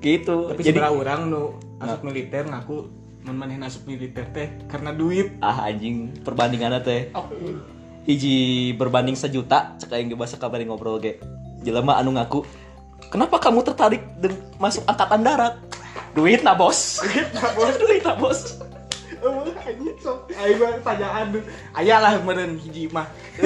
Gitu. 0.01 0.49
Tapi 0.49 0.61
jadi 0.65 0.81
sebenarnya 0.81 0.97
orang 0.97 1.21
nu 1.29 1.43
asup 1.77 2.01
militer 2.01 2.49
ngaku 2.49 2.89
mun 3.21 3.37
maneh 3.37 3.61
asup 3.61 3.85
militer 3.85 4.25
teh 4.33 4.49
karena 4.65 4.89
duit. 4.97 5.37
Ah 5.45 5.69
anjing. 5.69 6.09
Perbandingannya 6.25 6.81
teh. 6.81 7.13
Oh 7.13 7.29
hiji 8.01 8.73
berbanding 8.81 9.13
sejuta 9.13 9.77
cek 9.77 9.93
aing 9.93 10.09
bahasa 10.17 10.41
kabari 10.41 10.65
ngobrol 10.65 10.97
ge. 10.97 11.21
Jelema 11.61 12.01
anu 12.01 12.17
ngaku 12.17 12.41
kenapa 13.13 13.37
kamu 13.37 13.61
tertarik 13.61 14.01
masuk 14.57 14.81
angkatan 14.89 15.21
darat? 15.21 15.53
Duit 16.17 16.41
nah 16.41 16.57
bos. 16.57 16.97
Duit 17.05 17.29
nah 17.37 17.53
bos. 17.53 17.69
Duit 17.85 18.01
nah 18.01 18.17
bos 18.17 18.70
Oh, 19.21 19.45
anjing 19.45 19.97
sok 20.01 20.33
aing 20.33 20.57
mah 20.57 20.81
tanyaan 20.81 21.29
nu 21.29 21.39
aya 21.77 22.01
lah 22.01 22.17
meureun 22.25 22.57
hiji 22.57 22.89
mah. 22.89 23.05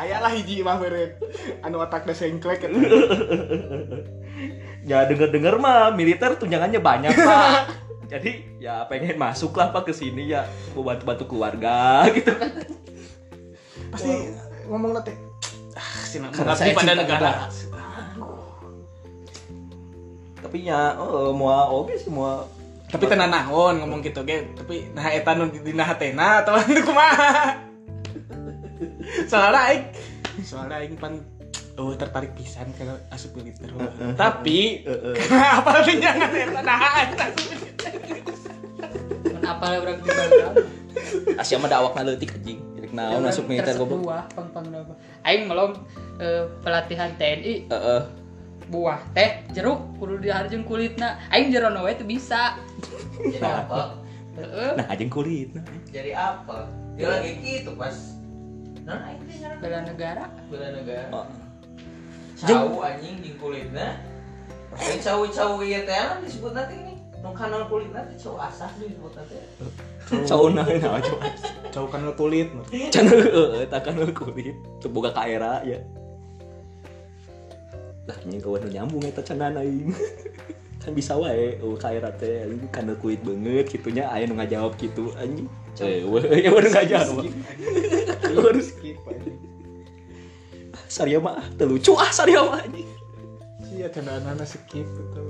Aya 0.00 0.20
lah 0.20 0.28
hiji 0.36 0.60
mah 0.60 0.76
meureun 0.76 1.16
anu 1.64 1.80
otakna 1.80 2.12
sengklek 2.12 2.68
eta. 2.68 2.76
Ya 4.84 5.08
denger 5.08 5.32
denger 5.32 5.56
mah 5.56 5.96
militer 5.96 6.36
tunjangannya 6.36 6.76
banyak 6.76 7.16
pak. 7.16 7.72
Jadi 8.12 8.60
ya 8.60 8.84
pengen 8.84 9.16
masuk 9.16 9.56
lah 9.56 9.72
pak 9.72 9.88
ke 9.88 9.92
sini 9.96 10.28
ya. 10.28 10.44
Mau 10.76 10.84
bantu 10.84 11.08
bantu 11.08 11.24
keluarga 11.32 12.04
gitu. 12.16 12.36
Pasti 13.88 14.12
ngomong 14.68 14.92
nanti 14.92 15.16
ah 15.72 15.90
sina 16.04 16.28
Karena 16.28 16.52
mengabdi 16.52 16.60
saya 16.68 16.76
pada 16.76 16.92
negara. 16.92 17.32
Tapi 20.44 20.58
ya 20.68 21.00
oh, 21.00 21.32
mau 21.32 21.80
oke 21.80 21.96
semua 21.96 22.44
tapi 22.86 23.04
tenan 23.10 23.34
naon 23.34 23.82
ngomong 23.82 24.00
gitu 24.02 24.22
ge. 24.22 24.54
Tapi 24.54 24.94
nah 24.94 25.10
eta 25.10 25.34
nu 25.34 25.50
dina 25.50 25.82
hatena 25.82 26.42
atau 26.46 26.54
anu 26.60 26.80
kumaha? 26.86 27.58
Soalnya 29.26 29.60
aing 29.72 29.84
soalnya 30.44 30.76
aing 30.82 30.94
pan 31.00 31.18
oh 31.76 31.92
tertarik 31.92 32.32
pisan 32.32 32.72
ke 32.72 32.84
asup 33.12 33.36
militer 33.36 33.68
tapi 34.16 34.80
kenapa 35.28 35.84
tunjangan 35.84 36.30
eta 36.32 36.60
nah 36.64 37.04
eta 37.04 37.24
kenapa 39.24 39.64
orang 39.76 40.00
tinggal 40.00 40.52
Asia 41.36 41.60
mah 41.60 41.68
dawak 41.68 41.92
leutik 42.00 42.32
anjing. 42.32 42.56
Rek 42.80 42.92
naon 42.96 43.20
masuk 43.20 43.44
militer 43.44 43.76
goblok. 43.76 44.08
aing 45.28 45.44
melom 45.44 45.76
eh, 46.16 46.48
pelatihan 46.64 47.12
TNI 47.20 47.68
Heeh. 47.68 48.00
Buah 48.66 48.98
teh 49.14 49.46
jeruk 49.54 49.78
kudu 50.02 50.18
diharjun 50.18 50.66
kulitna 50.66 51.22
aing 51.30 51.54
jerono 51.54 51.86
we 51.86 51.94
teu 51.94 52.06
bisa 52.06 52.58
Jadi 53.16 53.40
apa? 53.40 53.96
Nah, 54.76 54.84
anjing 54.92 55.08
kulit. 55.08 55.48
Nah. 55.56 55.64
Jadi 55.88 56.12
apa? 56.12 56.68
Dia 56.96 57.08
lagi 57.08 57.32
gitu 57.40 57.72
pas. 57.72 57.96
Nah, 58.84 59.16
ini 59.16 59.32
sekarang 59.32 59.58
bela 59.64 59.80
negara 59.82 60.24
bela 60.52 60.68
negara. 60.76 61.08
Oh. 61.12 61.26
Cau 62.36 62.84
anjing 62.84 63.24
di 63.24 63.32
kulitnya. 63.40 63.96
Ini 64.76 65.00
cau-cau 65.00 65.64
iya 65.64 65.88
teh 65.88 65.96
kan 65.96 66.20
disebut 66.20 66.52
nanti 66.52 66.76
nih. 66.76 66.96
Nu 67.24 67.32
kanal 67.32 67.64
kulit 67.72 67.88
nanti 67.96 68.12
cau 68.20 68.36
asah 68.36 68.68
disebut 68.76 69.12
nanti. 69.16 69.40
Cauna 70.28 70.62
nah 70.62 71.00
coba. 71.00 71.32
jauh 71.72 71.88
kan 71.90 72.04
kulit 72.14 72.48
Can 72.94 73.08
heeh 73.08 73.64
takan 73.72 74.04
kulit. 74.12 74.52
Teu 74.84 74.92
boga 74.92 75.16
kaera 75.16 75.64
ya. 75.64 75.80
Lah 78.06 78.18
nya 78.26 78.38
kawan 78.38 78.70
nyambung 78.70 79.02
eta 79.02 79.22
canan 79.22 79.58
aing. 79.58 79.90
kan 80.86 80.94
bisa 80.94 81.18
wae 81.18 81.58
oh 81.66 81.74
kaera 81.74 82.14
teh 82.14 82.46
anjing 82.46 82.70
kana 82.70 82.94
kulit 82.94 83.18
banget 83.26 83.66
kitunya 83.66 84.06
aya 84.06 84.22
nu 84.30 84.38
ngajawab 84.38 84.78
gitu 84.78 85.10
anjing. 85.18 85.50
Eh, 85.82 86.06
ya 86.46 86.50
baru 86.54 86.68
ngajawab. 86.70 87.24
Baru 88.30 88.60
skip 88.62 88.98
aja 89.02 89.46
Saria 90.86 91.18
mah 91.18 91.42
teu 91.58 91.66
lucu 91.66 91.92
ah 91.98 92.10
Saria 92.14 92.46
mah 92.46 92.62
anjing. 92.62 92.86
iya 93.76 93.90
candaan 93.90 94.38
skip 94.46 94.86
gitu 94.86 95.20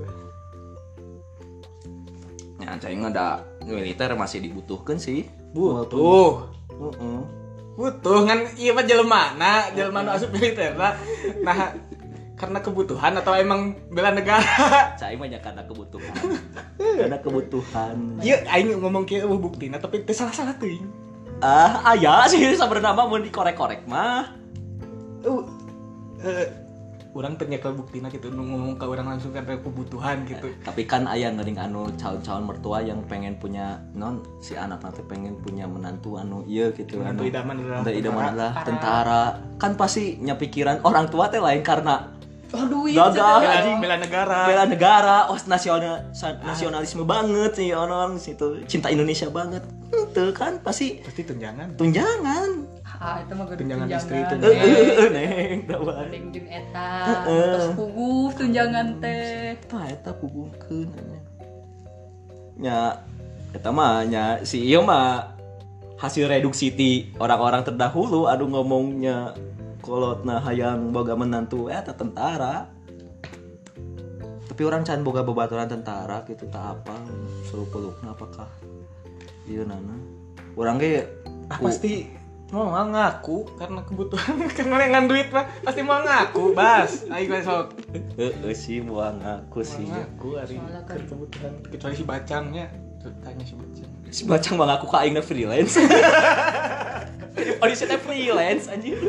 Ya, 2.57 2.75
cai 2.83 2.99
ada 2.99 3.47
militer 3.63 4.11
masih 4.13 4.43
dibutuhkan 4.43 4.99
sih. 4.99 5.23
butuh 5.55 6.45
Heeh. 6.67 7.19
butuh 7.79 8.19
kan 8.27 8.39
iya 8.59 8.75
mah 8.75 8.85
jelema 8.85 9.33
na 9.39 9.71
jelema 9.73 10.03
nu 10.03 10.11
asup 10.13 10.29
militer 10.35 10.75
nah 10.75 10.93
nah 11.41 11.73
karena 12.37 12.61
kebutuhan 12.61 13.17
atau 13.17 13.33
emang 13.33 13.73
bela 13.89 14.13
negara 14.13 14.45
Cai 15.01 15.17
mah 15.17 15.25
nya 15.25 15.41
karena 15.41 15.65
kebutuhan. 15.65 16.13
karena 16.77 17.17
kebutuhan. 17.17 17.97
iya 18.21 18.45
aing 18.47 18.77
ngomong 18.77 19.03
kieu 19.03 19.25
eueuh 19.25 19.41
buktina 19.41 19.75
tapi 19.75 20.05
teu 20.05 20.13
salah-salah 20.13 20.53
teuing 20.55 20.85
Ah, 21.37 21.93
aya 21.93 22.25
sih 22.25 22.41
sebenarnya 22.53 22.93
mah 22.93 23.05
mau 23.05 23.17
dikorek-korek 23.17 23.85
mah. 23.85 24.25
uh, 25.21 25.45
eh, 26.17 26.49
orang 27.13 27.37
ternyata 27.37 27.73
buktina 27.73 28.09
gitu 28.09 28.29
ngomong 28.29 28.73
ke 28.73 28.85
orang 28.85 29.05
langsung 29.05 29.33
karena 29.33 29.57
kebutuhan 29.57 30.25
gitu 30.25 30.49
Tapi 30.61 30.85
kan 30.85 31.05
aya 31.05 31.29
ngering 31.29 31.57
anu 31.57 31.89
calon-calon 31.93 32.45
mertua 32.45 32.81
yang 32.81 33.01
pengen 33.05 33.37
punya 33.37 33.81
non 33.93 34.21
si 34.37 34.53
anak 34.53 34.81
nanti 34.81 35.01
pengen 35.05 35.37
punya 35.41 35.65
menantu 35.65 36.17
anu 36.17 36.41
iya 36.45 36.69
gitu 36.73 37.01
Menantu 37.01 37.25
anu. 37.25 37.29
idaman 37.29 37.55
adalah 37.57 37.77
Menantu 37.81 37.97
idaman 37.97 38.17
tentara. 38.17 38.33
adalah 38.33 38.51
tentara. 38.65 39.21
Kan 39.57 39.71
pasti 39.73 40.17
nya 40.17 40.37
pikiran 40.37 40.81
orang 40.81 41.05
tua 41.05 41.29
teh 41.29 41.37
lain 41.37 41.61
karena 41.61 42.16
oh 42.49 42.65
duit. 42.65 42.95
Gagah, 42.95 43.79
bela, 43.79 43.95
negara. 43.97 44.39
Bela 44.45 44.63
negara, 44.63 45.17
oh 45.27 45.37
nasional 45.45 46.07
nasionalisme 46.41 47.03
banget 47.03 47.51
sih 47.55 47.71
orang 47.71 48.15
situ. 48.17 48.63
Cinta 48.65 48.87
Indonesia 48.87 49.27
banget. 49.27 49.63
Itu 49.87 50.31
kan 50.31 50.59
pasti. 50.59 50.99
Pasti 50.99 51.23
tunjangan. 51.23 51.75
Tunjangan. 51.75 52.49
ah 52.97 53.21
itu 53.21 53.29
mah 53.37 53.45
kudu 53.45 53.61
Tunjangan 53.61 53.85
tunjangan. 53.85 54.01
istri, 54.01 54.17
Eh, 54.17 54.25
tunjangan. 54.25 54.57
eh, 54.57 54.97
eh, 54.97 55.57
neng, 56.09 56.25
jeung 56.33 56.49
eta 56.49 56.89
Heeh. 57.05 57.51
terus 57.53 57.67
puguh 57.77 58.29
tunjangan 58.33 58.87
teh. 58.97 59.53
Eta 59.53 59.79
eta 59.85 60.11
pupungkeun 60.13 60.87
nya. 60.89 61.19
Nya 62.57 62.77
eta 63.53 63.69
mah 63.69 64.01
nya 64.01 64.23
si 64.41 64.65
ieu 64.65 64.81
mah 64.81 65.37
hasil 65.97 66.25
reduksi 66.25 66.73
ti 66.73 66.91
orang-orang 67.17 67.61
terdahulu 67.61 68.25
aduh 68.25 68.49
ngomongnya 68.49 69.37
kolotna 69.87 70.43
hayang 70.43 70.91
boga 70.91 71.15
menantu 71.15 71.71
eta 71.71 71.95
tentara. 71.95 72.67
Tapi 74.51 74.61
orang 74.67 74.83
can 74.83 74.99
boga 74.99 75.23
babaturan 75.23 75.71
tentara 75.71 76.27
gitu 76.27 76.43
tak 76.51 76.75
apa 76.75 76.95
suruh 77.47 77.63
pelukna 77.71 78.11
apakah 78.11 78.51
ieu 79.47 79.63
nana. 79.63 79.95
Urang 80.59 80.75
ge 80.75 81.07
ah, 81.47 81.55
pasti 81.63 82.03
mau 82.47 82.71
ngaku 82.71 83.59
karena 83.59 83.83
kebutuhan 83.83 84.39
karena 84.57 84.75
dengan 84.79 85.03
duit 85.07 85.27
mah 85.35 85.47
pasti 85.63 85.83
mau 85.83 85.99
ngaku 85.99 86.55
bas 86.55 87.03
ayo 87.11 87.27
gue 87.27 87.41
sok 87.43 87.65
Heeh 88.15 88.55
sih 88.55 88.79
mau 88.79 89.03
sih. 89.67 89.83
ngaku 89.83 90.27
hari 90.39 90.55
kan- 90.55 90.95
ke 90.95 91.11
kebutuhan 91.11 91.53
kecuali 91.67 91.95
si 91.95 92.03
bacangnya 92.07 92.71
tanya 93.19 93.43
si 93.43 93.55
bacang 93.55 93.91
Si 94.07 94.23
bacang 94.23 94.55
bang 94.55 94.71
aku 94.71 94.87
ka 94.87 95.03
aingna 95.03 95.19
freelance. 95.19 95.75
Oh, 97.61 97.67
di 97.69 97.77
sana 97.77 98.01
freelance 98.01 98.65
anjir. 98.69 98.97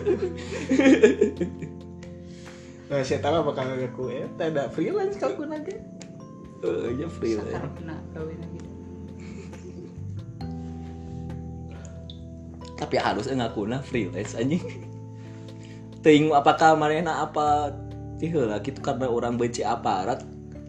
nah 2.88 3.04
saya 3.04 3.20
tahu 3.20 3.52
bakal 3.52 3.68
ngaku 3.68 4.04
eh 4.08 4.24
ada 4.40 4.72
freelance 4.72 5.20
kalau 5.20 5.44
nanti 5.44 5.76
Oh, 6.58 6.90
ya 6.90 7.06
freelance. 7.06 7.54
gitu 7.54 8.66
Tapi 12.78 12.94
harus 12.94 13.26
ngakuna 13.26 13.82
freelance 13.82 14.38
anjing. 14.38 14.62
Ting 16.02 16.30
apakah 16.30 16.78
manehna 16.78 17.26
apa. 17.26 17.74
Ih 18.18 18.34
lah 18.34 18.58
gitu 18.62 18.78
karena 18.82 19.10
orang 19.10 19.34
benci 19.38 19.62
aparat. 19.66 20.22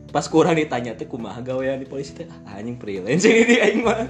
Pas 0.09 0.25
kurang 0.25 0.57
ditanya 0.57 0.97
teh 0.97 1.05
kumaha 1.05 1.41
gawean 1.41 1.77
di 1.81 1.85
polisi? 1.85 2.17
Teh 2.17 2.25
ah, 2.25 2.57
anjing 2.57 2.81
freelance. 2.81 3.25
Ini 3.29 3.55
aing 3.61 3.81
mah. 3.85 3.93
Ah, 3.93 4.09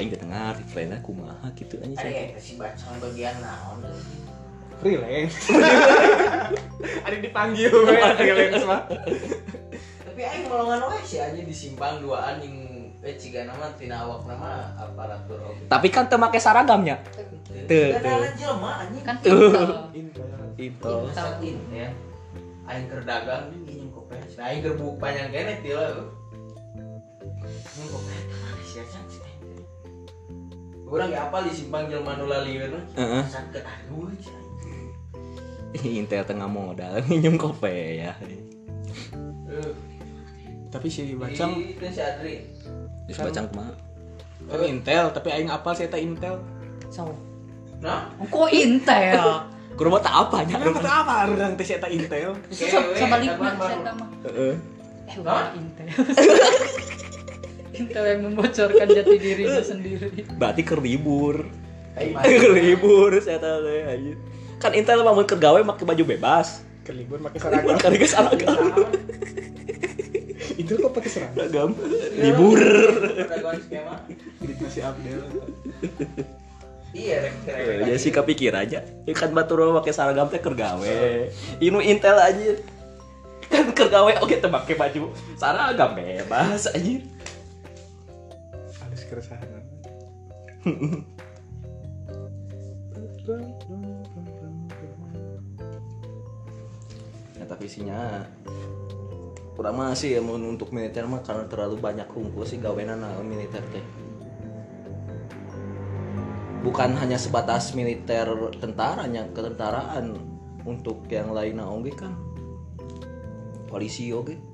aing 0.00 0.08
teh 0.08 0.18
ngarti 0.24 0.62
freelance 0.66 1.04
kumaha 1.04 1.46
gitu 1.52 1.76
anjing 1.84 2.00
ya 2.00 2.38
si 2.40 2.56
bacaan 2.56 2.96
bagian 3.00 3.36
naon. 3.44 3.80
freelance. 4.82 5.46
Ada 7.06 7.16
dipanggil 7.22 7.70
we, 7.70 7.94
freelance 8.18 8.66
mah. 8.66 8.82
Tapi 10.02 10.20
aing 10.26 10.44
molongan 10.50 10.90
wae 10.90 11.02
sih 11.06 11.22
aja 11.22 11.38
disimpang 11.38 12.02
duaan 12.02 12.42
yang 12.42 12.56
eh 13.02 13.14
ciga 13.18 13.46
nama 13.46 13.66
tina 13.74 14.06
awak 14.06 14.30
nama 14.30 14.70
aparatur 14.78 15.34
oke. 15.42 15.66
tapi 15.66 15.90
kan 15.90 16.06
teu 16.06 16.18
make 16.18 16.38
saragamnya. 16.38 16.98
Tuh, 17.66 17.94
Gak 17.94 18.02
ada 18.02 18.30
jelema 18.34 18.70
anjing. 18.86 19.04
kan 19.06 19.16
intel. 19.22 20.30
Itu 20.58 20.94
Sakin 21.10 21.56
ya. 21.70 21.88
Aing 22.66 22.86
keur 22.86 23.02
dagang 23.02 23.50
di 23.50 23.58
minum 23.62 23.90
kopi. 23.90 24.14
Nah, 24.38 24.46
aing 24.50 24.62
keur 24.62 24.74
buk 24.78 25.02
panjang 25.02 25.30
kene 25.34 25.58
ti 25.62 25.74
lah. 25.74 25.98
Minum 27.74 27.88
kopi 27.90 28.14
mana 28.30 28.62
sih 28.62 29.21
aja? 30.92 30.94
Urang 30.94 31.08
ge 31.08 31.18
apal 31.18 31.42
di 31.42 31.52
simpang 31.52 31.88
jelema 31.88 32.12
nu 32.14 32.28
lalieun. 32.28 32.76
Heeh. 32.92 33.22
Sakit 33.24 33.64
aduh. 33.64 34.12
Intel 35.72 36.20
tengah 36.22 36.44
modal 36.46 37.00
minum 37.08 37.40
kopi 37.40 38.04
ya 38.04 38.12
Eh, 39.48 39.72
tapi 40.68 40.88
si 40.88 41.16
bacang 41.16 41.56
Itu 41.56 41.80
si 41.88 41.96
Adri. 41.96 42.44
Terus 43.08 43.18
bacang 43.18 43.48
kumaha 43.48 43.72
kan 44.42 44.68
intel 44.68 45.08
tapi 45.14 45.32
aing 45.32 45.48
apal 45.48 45.72
saya 45.72 45.88
tak 45.88 46.02
intel 46.02 46.36
sama 46.90 47.14
Nah, 47.80 48.04
kok 48.20 48.52
intel 48.52 49.48
Kurang 49.80 49.96
tak 49.98 50.12
apa 50.12 50.44
nya 50.44 50.60
Kenapa 50.60 50.80
tak 50.84 50.96
apa 51.00 51.14
orang 51.24 51.52
teh 51.56 51.64
tak 51.80 51.88
intel 51.88 52.36
Sa- 52.52 52.68
sama 52.68 53.16
baru. 53.48 53.64
saya 53.64 53.92
mah 53.96 54.08
Heeh. 54.28 54.54
eh 55.08 55.44
intel 55.56 55.88
intel 57.72 58.04
yang 58.04 58.20
membocorkan 58.24 58.86
jati 58.88 59.16
dirinya 59.16 59.62
sendiri 59.72 60.08
Berarti 60.36 60.62
ke 60.62 60.76
libur. 60.76 61.48
Aing 61.96 62.12
mah. 62.16 62.24
Ke 62.24 62.48
libur 62.52 63.10
saya 63.18 63.36
tahu 63.36 63.68
anjir. 63.68 64.16
Kan 64.56 64.72
Intel 64.72 65.02
mah 65.02 65.12
mun 65.12 65.26
keur 65.26 65.36
gawe 65.36 65.60
make 65.60 65.82
baju 65.82 66.04
bebas. 66.06 66.62
ke 66.82 66.90
libur 66.90 67.22
pakai 67.22 67.38
seragam 67.38 67.78
Kan 67.78 67.94
geus 67.94 68.10
seragam. 68.10 68.58
itu 70.58 70.72
kok 70.74 70.92
pakai 70.92 71.10
seragam 71.10 71.38
Seragam. 71.38 71.70
Libur. 72.18 72.60
Di 74.42 74.54
si 74.68 74.80
Abdel 74.82 75.22
Iya, 76.92 77.24
rek 77.24 77.34
rek. 77.48 77.88
Ya 77.88 77.96
sih 77.96 78.12
kepikir 78.12 78.52
aja. 78.52 78.84
Ya 78.84 79.14
kan 79.16 79.32
batur 79.32 79.64
mah 79.64 79.80
make 79.80 79.94
seragam 79.94 80.28
teh 80.28 80.36
keur 80.36 80.52
gawe. 80.52 80.96
Inu 81.56 81.80
Intel 81.80 82.18
aja. 82.18 82.52
Kan 83.48 83.72
keur 83.72 83.88
gawe 83.88 84.12
oke 84.20 84.36
teh 84.36 84.50
make 84.50 84.74
baju 84.76 85.08
seragam 85.38 85.96
bebas 85.96 86.68
anjir. 86.68 87.00
Keresahan. 89.12 89.60
Ya 97.36 97.44
tapi 97.44 97.68
isinya 97.68 98.24
kurang 99.52 99.76
masih 99.76 100.16
ya 100.16 100.20
untuk 100.24 100.72
militer 100.72 101.04
mah 101.04 101.20
karena 101.20 101.44
terlalu 101.44 101.76
banyak 101.76 102.08
kumpul 102.08 102.48
sih 102.48 102.56
gawenan 102.56 103.04
naon 103.04 103.28
militer 103.28 103.60
teh. 103.68 103.84
Bukan 106.64 106.96
hanya 106.96 107.20
sebatas 107.20 107.76
militer 107.76 108.24
tentaranya 108.56 109.28
ketentaraan 109.34 110.16
untuk 110.64 111.04
yang 111.12 111.36
lainnya 111.36 111.68
oke 111.68 111.92
kan. 111.92 112.16
Polisi 113.68 114.08
oke 114.14 114.51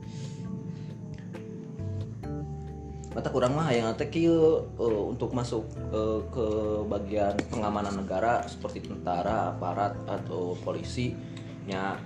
Mata 3.18 3.34
kurang 3.34 3.58
mah 3.58 3.74
yang 3.74 3.90
teh 3.98 4.06
eh, 4.06 4.30
untuk 4.78 5.34
masuk 5.34 5.66
eh, 5.90 6.22
ke 6.30 6.46
bagian 6.86 7.34
pengamanan 7.50 7.98
negara 7.98 8.46
seperti 8.46 8.86
tentara, 8.86 9.58
aparat 9.58 9.98
atau 10.06 10.54
polisi 10.62 11.18
nya 11.66 11.98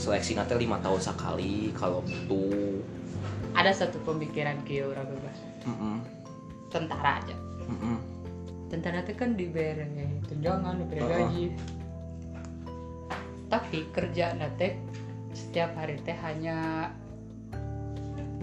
seleksi 0.00 0.34
nanti 0.34 0.56
lima 0.56 0.80
tahun 0.80 0.96
sekali 0.96 1.70
kalau 1.76 2.00
itu 2.08 2.80
ada 3.54 3.70
satu 3.70 4.02
pemikiran 4.02 4.58
kieu 4.66 4.90
urang 4.90 5.06
bebas 5.06 5.38
Mm-mm. 5.68 5.96
tentara 6.74 7.22
aja 7.22 7.36
Mm-mm. 7.70 7.96
tentara 8.66 9.06
itu 9.06 9.14
kan 9.14 9.38
diberi 9.38 9.86
tunjangan 10.26 10.82
diberi 10.82 11.00
Heeh. 11.04 11.12
gaji 11.14 11.44
tapi 13.46 13.78
kerja 13.94 14.34
nate 14.34 14.82
setiap 15.30 15.78
hari 15.78 16.02
teh 16.02 16.18
hanya 16.18 16.90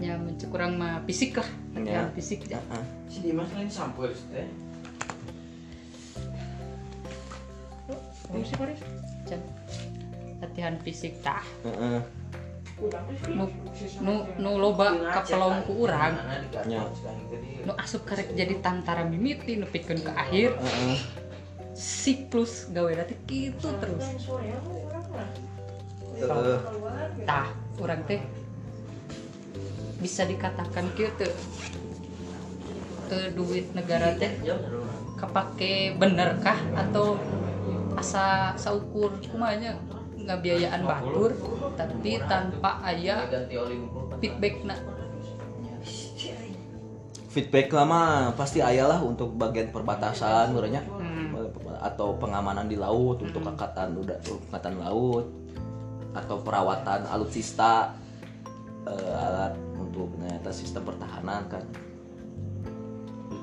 ya 0.00 0.16
mencukurang 0.16 0.80
mah 0.80 1.04
fisik 1.04 1.36
lah 1.36 1.61
latihan 1.72 2.08
Ya. 2.08 2.12
fisik 2.12 2.40
ya. 2.46 2.60
Ah, 2.68 2.84
Si 3.08 3.20
Dimas 3.20 3.48
lain 3.52 3.68
sampul 3.68 4.12
teh. 4.30 4.48
Oh, 8.32 8.40
sih, 8.40 8.56
Boris? 8.56 8.80
Latihan 10.40 10.74
fisik 10.82 11.22
tah 11.22 11.44
heeh. 11.62 12.02
nu 13.30 13.46
nu 14.02 14.26
nu 14.42 14.50
loba 14.58 14.90
kapelong 15.14 15.62
ku 15.70 15.86
urang 15.86 16.18
Ya. 16.66 16.82
nu 17.62 17.72
asup 17.78 18.02
karek 18.02 18.34
jadi 18.34 18.58
tantara 18.58 19.06
mimiti 19.06 19.54
nu 19.54 19.70
pikeun 19.70 20.02
ke 20.02 20.10
akhir 20.10 20.58
Heeh. 20.58 20.98
siklus 21.78 22.66
gawe 22.74 22.90
teh 23.06 23.14
gitu 23.30 23.70
terus 23.78 24.02
tah 27.22 27.54
orang 27.78 28.02
teh 28.02 28.18
bisa 30.02 30.26
dikatakan 30.26 30.90
gitu 30.98 31.30
ke 33.06 33.18
duit 33.38 33.70
negara 33.72 34.18
teh 34.18 34.34
kepake 35.16 35.94
bener 35.96 36.42
kah? 36.42 36.58
Atau 36.74 37.14
asa 37.94 38.58
saukur? 38.58 39.14
Kumanya 39.30 39.78
ngabiayaan 40.22 40.82
batur 40.82 41.30
tapi 41.78 42.18
tanpa 42.26 42.82
aya 42.82 43.26
ganti 43.26 43.54
oli 43.58 43.78
feedback 44.22 44.62
na 44.62 44.76
feedback 47.32 47.72
lama 47.72 48.30
pasti 48.36 48.60
ayah 48.60 48.92
lah 48.92 49.00
untuk 49.00 49.32
bagian 49.34 49.72
perbatasan 49.72 50.52
urangnya 50.52 50.84
Hmm. 51.32 51.48
atau 51.80 52.14
pengamanan 52.20 52.68
di 52.68 52.76
laut 52.76 53.18
untuk 53.24 53.42
angkatan 53.42 53.96
udah 53.98 54.20
angkatan 54.20 54.74
laut. 54.78 55.26
Atau 56.12 56.44
perawatan 56.44 57.08
alutsista 57.08 57.96
eh, 58.84 59.16
alat 59.16 59.56
untuk 59.92 60.08
ternyata 60.16 60.48
sistem 60.48 60.88
pertahanan 60.88 61.44
kan 61.52 61.64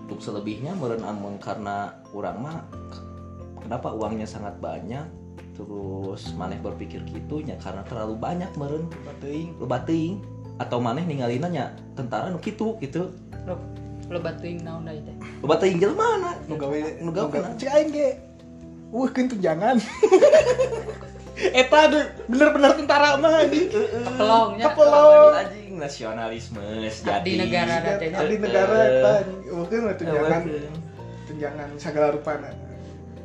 untuk 0.10 0.18
selebihnya 0.18 0.74
meren 0.74 1.06
amun 1.06 1.38
karena 1.38 1.94
orang 2.18 2.38
mah 2.42 2.58
kenapa 3.62 3.94
uangnya 3.94 4.26
sangat 4.26 4.58
banyak 4.58 5.06
terus 5.54 6.34
maneh 6.34 6.58
berpikir 6.58 7.06
gitunya 7.06 7.54
karena 7.62 7.86
terlalu 7.86 8.18
banyak 8.18 8.50
meren 8.58 8.90
Bateuing. 9.06 9.54
lebating 9.62 10.26
atau 10.58 10.82
maneh 10.82 11.06
ninggalinanya 11.06 11.78
tentara 11.94 12.34
nu 12.34 12.42
kitu 12.42 12.76
gitu 12.82 13.14
lo 13.46 13.56
lo 14.10 14.18
batuin 14.18 14.58
naon 14.66 14.90
da 14.90 14.92
teh 14.98 15.16
lebating 15.46 15.78
jelema 15.78 16.18
mana 16.18 16.32
Nu 16.50 16.58
gawe 16.58 16.78
Nu 17.06 17.14
gawe 17.14 17.30
gawe 17.30 17.46
na. 17.46 17.54
cek 17.54 17.70
aing 17.70 17.90
ge. 17.94 18.10
Wah, 18.90 19.06
kan 19.14 19.30
tunjangan. 19.30 19.78
Eta 21.62 21.80
bener-bener 22.26 22.74
tentara 22.74 23.22
mah 23.22 23.46
anjing. 23.46 23.70
kapelongnya 23.70 24.66
Kapelong. 24.74 25.34
Anjing 25.70 25.78
nasionalisme 25.78 26.62
di 26.82 26.90
sejati. 26.90 27.30
negara 27.38 27.74
Abdi 27.94 28.36
negara 28.42 28.78
anjing. 29.22 29.54
Mungkin 29.54 29.80
tunjangan 30.02 30.42
tunjangan 31.30 31.70
segala 31.78 32.08
rupana. 32.18 32.50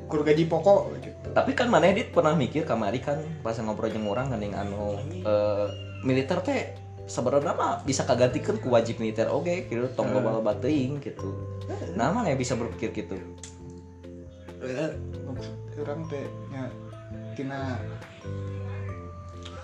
Kur 0.05 0.21
gaji 0.21 0.45
pokok 0.45 0.81
gitu. 1.01 1.29
tapi 1.33 1.57
kan 1.57 1.73
mana 1.73 1.89
dit 1.97 2.13
pernah 2.13 2.37
mikir 2.37 2.69
kamari 2.69 3.01
kan 3.01 3.25
pas 3.41 3.57
ngobrol 3.57 3.89
jeung 3.89 4.05
orang 4.05 4.29
gandeng 4.29 4.53
anu 4.53 5.01
eh, 5.25 5.67
militer 6.05 6.39
teh 6.45 6.77
sebenarnya 7.09 7.57
mah 7.57 7.81
bisa 7.89 8.05
kagantikan 8.05 8.61
ku 8.61 8.69
wajib 8.69 9.01
militer 9.01 9.33
oke 9.33 9.65
gitu 9.73 9.89
tong 9.97 10.13
global 10.13 10.45
bateuing 10.45 11.01
gitu. 11.01 11.33
Nah 11.97 12.13
mana 12.13 12.29
yang 12.29 12.39
bisa 12.39 12.53
berpikir 12.53 12.93
gitu? 12.93 13.17
Eh, 14.61 14.93
Orang 15.75 16.07
teh 16.07 16.23
nya 16.53 16.71
tina 17.35 17.81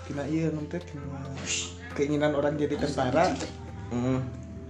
tina 0.09 0.25
iya 0.27 0.49
teh 0.49 0.81
tina 0.81 1.21
keinginan 1.95 2.33
orang 2.35 2.55
jadi 2.55 2.75
tentara 2.79 3.31
hmm. 3.91 4.19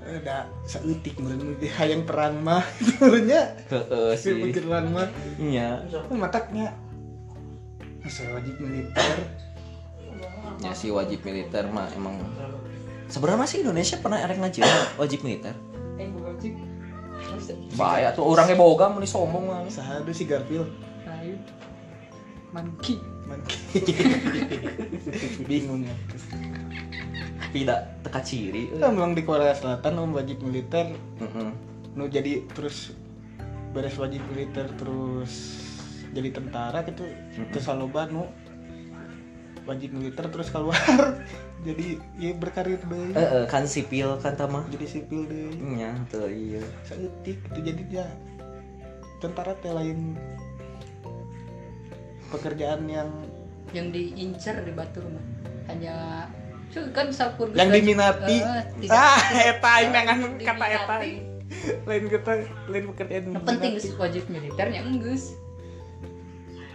ada 0.01 0.49
saeutik 0.65 1.17
meureun 1.21 1.55
hayang 1.61 2.03
perang 2.03 2.41
mah 2.41 2.65
menurutnya 2.99 3.53
Heeh 3.69 4.11
si 4.17 4.33
sih. 4.33 4.41
pikiran 4.49 4.89
mah. 4.89 5.07
Iya. 5.37 5.85
Oh, 6.09 6.17
mataknya. 6.17 6.73
Masa 8.01 8.25
wajib 8.33 8.57
militer. 8.57 9.17
Ya 10.61 10.73
si 10.73 10.89
wajib 10.89 11.21
militer 11.21 11.69
mah 11.69 11.87
emang. 11.93 12.17
Sebenarnya 13.07 13.45
sih 13.45 13.61
Indonesia 13.61 14.01
pernah 14.01 14.19
erek 14.19 14.41
ngaji 14.41 14.59
wajib 14.97 15.21
militer? 15.21 15.53
Eh 16.01 16.09
sih 16.41 16.57
bahaya 17.77 18.09
tuh 18.11 18.25
orangnya 18.25 18.57
boga 18.57 18.89
meni 18.89 19.05
sombong 19.05 19.45
mah. 19.47 19.61
Sahadu 19.69 20.09
si 20.09 20.25
Garfield. 20.25 20.69
Monkey. 22.51 22.99
Monkey. 23.29 23.79
bingung 25.49 25.87
ya 25.87 25.95
tidak 27.51 27.99
teka 28.03 28.21
ciri 28.23 28.71
Kan 28.79 28.95
memang 28.95 29.13
di 29.13 29.23
Korea 29.27 29.51
Selatan 29.51 29.99
om 29.99 30.15
wajib 30.15 30.41
militer. 30.41 30.95
Heeh. 31.19 31.49
nu 31.91 32.07
jadi 32.07 32.47
terus 32.55 32.95
beres 33.75 33.99
wajib 33.99 34.23
militer 34.31 34.71
terus 34.79 35.31
jadi 36.15 36.31
tentara 36.31 36.83
gitu. 36.87 37.03
Terus 37.51 37.63
saloba 37.63 38.07
nu 38.07 38.27
wajib 39.67 39.93
militer 39.93 40.25
terus 40.31 40.49
keluar. 40.49 40.79
Jadi 41.61 42.01
ya 42.17 42.33
berkarir 42.33 42.81
deh. 42.89 43.13
Eh, 43.13 43.21
eh, 43.21 43.45
kan 43.45 43.69
sipil 43.69 44.17
kan 44.17 44.33
tama? 44.33 44.65
Jadi 44.73 44.85
sipil 44.89 45.29
deh. 45.29 45.53
Nya 45.61 45.93
tuh 46.09 46.25
iya. 46.25 46.65
Seetik 46.89 47.37
itu 47.37 47.59
jadi 47.61 47.81
dia 47.85 48.05
tentara 49.21 49.53
teh 49.61 49.69
lain. 49.69 50.17
Pekerjaan 52.33 52.89
yang 52.89 53.13
yang 53.77 53.93
diincer 53.93 54.65
di 54.65 54.73
Batur 54.73 55.05
mah 55.05 55.25
hanya 55.69 56.25
kan 56.91 57.07
sakur 57.09 57.51
yang 57.51 57.69
diminati. 57.69 58.37
Eh, 58.39 58.63
tidak- 58.81 58.95
ah 58.95 59.19
eta 59.43 59.71
nangan 59.85 60.17
Diminati. 60.31 60.45
kata 60.45 60.65
eta. 60.69 60.95
Lain 61.83 62.03
kita 62.07 62.31
lain 62.65 62.85
pekerjaan 62.87 63.23
Yang 63.29 63.43
penting 63.43 63.73
diminati. 63.73 63.83
sih 63.83 63.91
wajib 63.95 64.23
militernya 64.27 64.81
enggeus 64.81 65.35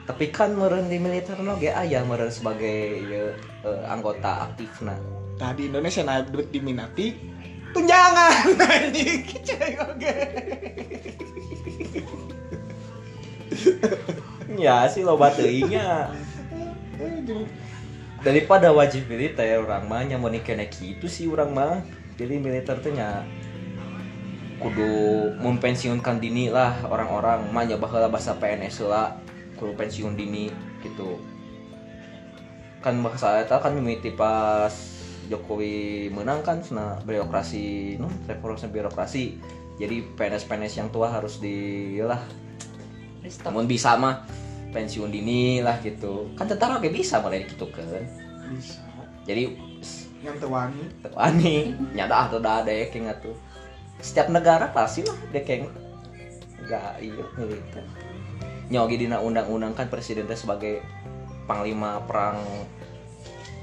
tapi 0.07 0.31
kan 0.31 0.55
meren 0.55 0.87
di 0.87 0.97
militer 0.97 1.35
no 1.37 1.57
ge 1.57 1.67
aya 1.69 1.99
meren 2.01 2.31
sebagai 2.31 2.79
ya, 3.03 3.35
eh, 3.65 3.83
anggota 3.87 4.47
aktif 4.47 4.71
nah 4.81 4.95
Nah 5.35 5.51
di 5.51 5.67
Indonesia 5.67 6.01
nah 6.01 6.23
duit 6.23 6.49
diminati 6.49 7.11
tunjangan 7.73 8.55
anjing. 8.71 9.27
Oke. 9.83 10.15
ya 14.57 14.87
sih 14.87 15.03
lo 15.03 15.15
bateuingnya 15.15 16.15
daripada 18.27 18.75
wajib 18.75 19.07
militer 19.07 19.63
orang 19.63 19.87
mah 19.87 20.03
nya 20.03 20.19
mau 20.19 20.27
kena 20.35 20.67
gitu 20.67 21.07
sih 21.07 21.31
orang 21.31 21.55
mah. 21.55 21.79
Jadi 22.19 22.43
militer 22.43 22.75
teh 22.83 22.91
nya 22.91 23.23
kudu 24.59 25.31
mempensiunkan 25.39 26.19
dini 26.19 26.51
lah 26.51 26.75
orang-orang. 26.91 27.47
Mah 27.55 27.63
baheula 27.79 28.11
bahasa 28.11 28.35
PNS 28.35 28.83
lah 28.83 29.15
kudu 29.55 29.79
pensiun 29.79 30.19
dini 30.19 30.51
gitu. 30.83 31.23
Kan 32.83 32.99
bahasa 33.07 33.39
eta 33.39 33.63
kan 33.63 33.79
mimiti 33.79 34.11
pas 34.11 34.75
Jokowi 35.31 36.11
menang 36.11 36.43
kan 36.43 36.63
sana 36.67 36.99
birokrasi 37.07 37.95
no 38.03 38.11
reformasi 38.27 38.67
birokrasi. 38.75 39.25
Jadi 39.77 40.03
PNS-PNS 40.19 40.75
yang 40.83 40.89
tua 40.91 41.15
harus 41.15 41.39
di 41.39 41.95
lah 42.03 42.19
namun 43.43 43.67
bisa 43.67 43.99
mah 43.99 44.27
pensiun 44.71 45.11
dini 45.11 45.61
lah 45.61 45.79
gitu. 45.83 46.33
Kan 46.35 46.51
tentara 46.51 46.79
oke 46.79 46.91
bisa 46.91 47.23
mulai 47.23 47.47
gitu 47.47 47.67
kan 47.71 47.87
bisa. 48.51 48.83
Jadi 49.27 49.59
yang 50.25 50.39
tewani 50.43 50.81
ani 51.15 51.77
nyata 51.95 52.31
atau 52.31 52.39
dah 52.43 52.63
ada 52.63 52.73
yang 52.73 53.11
tuh. 53.21 53.37
Setiap 54.03 54.29
negara 54.29 54.71
pasti 54.71 55.07
lah 55.07 55.17
dekeng 55.33 55.71
enggak 56.67 56.99
iya 56.99 57.25
militer 57.39 57.87
nyogi 58.67 59.07
dina 59.07 59.23
undang-undang 59.23 59.79
kan 59.79 59.87
presiden 59.87 60.27
teh 60.27 60.35
sebagai 60.35 60.83
panglima 61.47 62.03
perang 62.03 62.43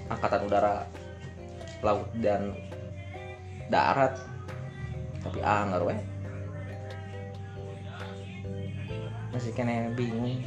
angkatan 0.07 0.47
udara 0.47 0.87
laut 1.83 2.07
dan 2.23 2.55
darat. 3.67 4.15
Tapi 5.23 5.39
anggar 5.39 5.83
we. 5.83 5.95
Masih 9.31 9.51
kena 9.55 9.91
bingung 9.95 10.43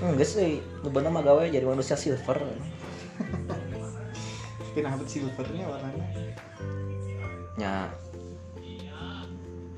enggak 0.00 0.28
sih 0.28 0.64
bener 0.80 1.12
mah 1.12 1.20
gawe 1.20 1.44
jadi 1.44 1.64
manusia 1.68 1.96
silver. 1.96 2.40
Kenapa 4.72 5.04
silvernya 5.04 5.64
warnanya. 5.68 6.06
Nya 7.60 7.74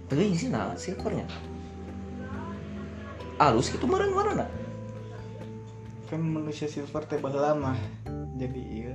Teuing 0.07 0.37
sih 0.39 0.53
nah 0.53 0.77
silvernya. 0.79 1.27
Alus 3.43 3.75
itu 3.75 3.87
meren 3.91 4.15
warna 4.15 4.47
kan 6.13 6.21
manusia 6.21 6.69
silver 6.69 7.09
teh 7.09 7.17
mah 7.17 7.73
jadi 8.37 8.61
iya 8.61 8.92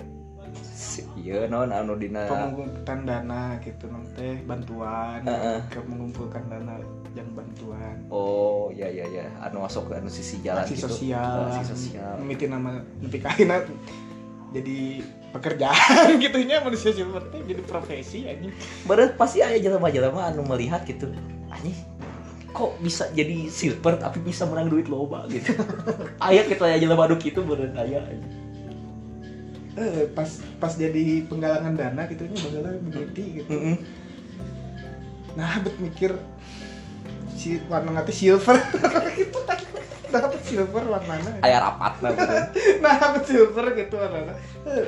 iya 1.17 1.49
non 1.49 1.73
anu 1.73 1.97
dina? 1.97 2.30
Pengumpulan 2.30 2.99
dana 3.03 3.58
gitu 3.65 3.89
nanti 3.89 4.41
bantuan. 4.45 5.21
Heeh. 5.25 5.60
ke 5.73 5.80
mengumpulkan 5.84 6.43
dana 6.47 6.77
yang 7.17 7.30
bantuan. 7.34 7.95
Oh 8.13 8.69
ya 8.69 8.88
ya 8.88 9.06
ya. 9.10 9.25
Anu 9.41 9.65
masuk 9.65 9.89
anu 9.89 10.08
sisi 10.08 10.39
jalan 10.45 10.63
aksi 10.63 10.77
gitu? 10.77 10.88
sosial. 10.88 11.49
Aksi 11.49 11.63
sosial. 11.73 12.15
Mimiti 12.21 12.45
nama 12.45 12.80
mimpi 13.01 13.19
kainat 13.19 13.65
jadi 14.56 15.03
pekerjaan 15.36 16.15
gitunya 16.23 16.63
manusia 16.63 16.95
teh 16.95 17.41
jadi 17.43 17.62
profesi 17.65 18.30
anjing. 18.30 18.53
Bener 18.88 19.17
pasti 19.19 19.43
ada 19.43 19.58
jelema-jelema 19.58 20.32
anu 20.32 20.45
melihat 20.45 20.86
gitu. 20.86 21.10
Anjing 21.51 21.75
kok 22.58 22.73
bisa 22.82 23.06
jadi 23.13 23.53
silver 23.53 24.01
tapi 24.01 24.17
bisa 24.25 24.49
menang 24.49 24.73
duit 24.73 24.89
loba 24.89 25.30
gitu? 25.30 25.53
Aya 26.25 26.41
kita 26.47 26.65
ya 26.65 26.82
jelema 26.82 27.06
anu 27.06 27.21
kitu 27.21 27.45
bener 27.45 27.69
aya 27.77 28.01
anjing. 28.01 28.46
Eh 29.77 30.09
pas 30.09 30.25
pas 30.57 30.73
jadi 30.73 31.21
penggalangan 31.23 31.73
dana 31.73 32.01
gitunya 32.05 32.33
bagaimana 32.35 32.77
mimiti 32.79 33.23
gitu 33.37 33.49
Mm-mm. 33.49 33.75
nah 35.33 35.61
bet 35.61 35.77
mikir 35.77 36.17
si 37.31 37.61
warna 37.65 37.93
nanti 37.93 38.09
silver 38.09 38.57
gitu 39.19 39.37
dapat 40.07 40.41
silver 40.41 40.83
warnanya 40.83 41.37
aya 41.39 41.61
rapat 41.61 41.93
lah 42.01 42.11
bener. 42.11 42.43
nah 42.83 42.93
dapat 42.95 43.23
silver 43.23 43.65
gitu 43.73 43.95
warnanya 43.95 44.33
Eh, 44.65 44.87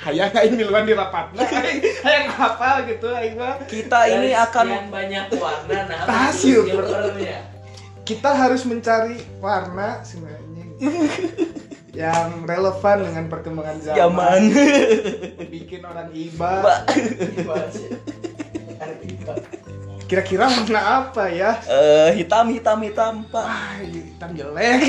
hayang 0.00 0.32
aing 0.32 0.54
miluan 0.54 0.84
di 0.84 0.92
rapat 0.92 1.28
nah 1.34 1.44
hayang 1.44 2.28
hafal 2.30 2.86
gitu 2.86 3.12
aing 3.12 3.36
mah 3.36 3.60
kita 3.66 4.08
ini 4.08 4.32
akan 4.32 4.64
sekian 4.64 4.88
banyak 4.88 5.26
warna 5.34 5.78
nah 5.84 6.00
Ah, 6.08 6.28
betul, 6.28 6.40
silver. 6.64 6.84
silvernya. 6.86 7.38
kita 8.02 8.30
harus 8.32 8.62
mencari 8.64 9.20
warna 9.38 10.00
sebenarnya 10.00 10.64
yang 11.92 12.48
relevan 12.48 13.04
dengan 13.04 13.24
perkembangan 13.28 13.78
zaman, 13.84 14.00
zaman. 14.00 14.42
Bikin 15.52 15.80
orang 15.84 16.08
iba. 16.16 16.52
Kira-kira 20.08 20.48
warna 20.48 20.80
apa 21.04 21.28
ya? 21.28 21.60
Eh, 21.68 22.20
hitam 22.20 22.48
hitam 22.52 22.80
hitam 22.80 23.14
pak. 23.28 23.44
Ah 23.44 23.76
hitam 23.84 24.30
jelek. 24.32 24.80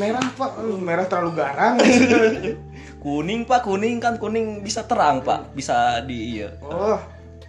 Merah 0.00 0.26
pak. 0.36 0.50
Uh, 0.60 0.76
merah 0.80 1.04
terlalu 1.08 1.32
garang. 1.36 1.76
Kuning 3.00 3.44
pak. 3.44 3.64
Kuning 3.64 4.00
kan 4.00 4.16
kuning 4.16 4.64
bisa 4.64 4.84
terang 4.88 5.20
pak. 5.20 5.52
Bisa 5.52 6.00
di 6.04 6.40
iya. 6.40 6.56
Oh 6.64 7.00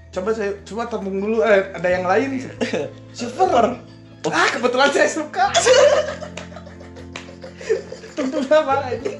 coba 0.08 0.34
saya 0.34 0.52
coba 0.68 0.88
tabung 0.88 1.20
dulu. 1.20 1.44
Eh, 1.44 1.72
ada 1.76 1.88
yang 1.88 2.08
lain? 2.08 2.44
Silver 3.18 3.97
ah 4.26 4.50
kebetulan 4.52 4.90
saya 4.92 5.10
suka. 5.10 5.46
Tentu 8.18 8.42
apa 8.50 8.98
aja 8.98 9.12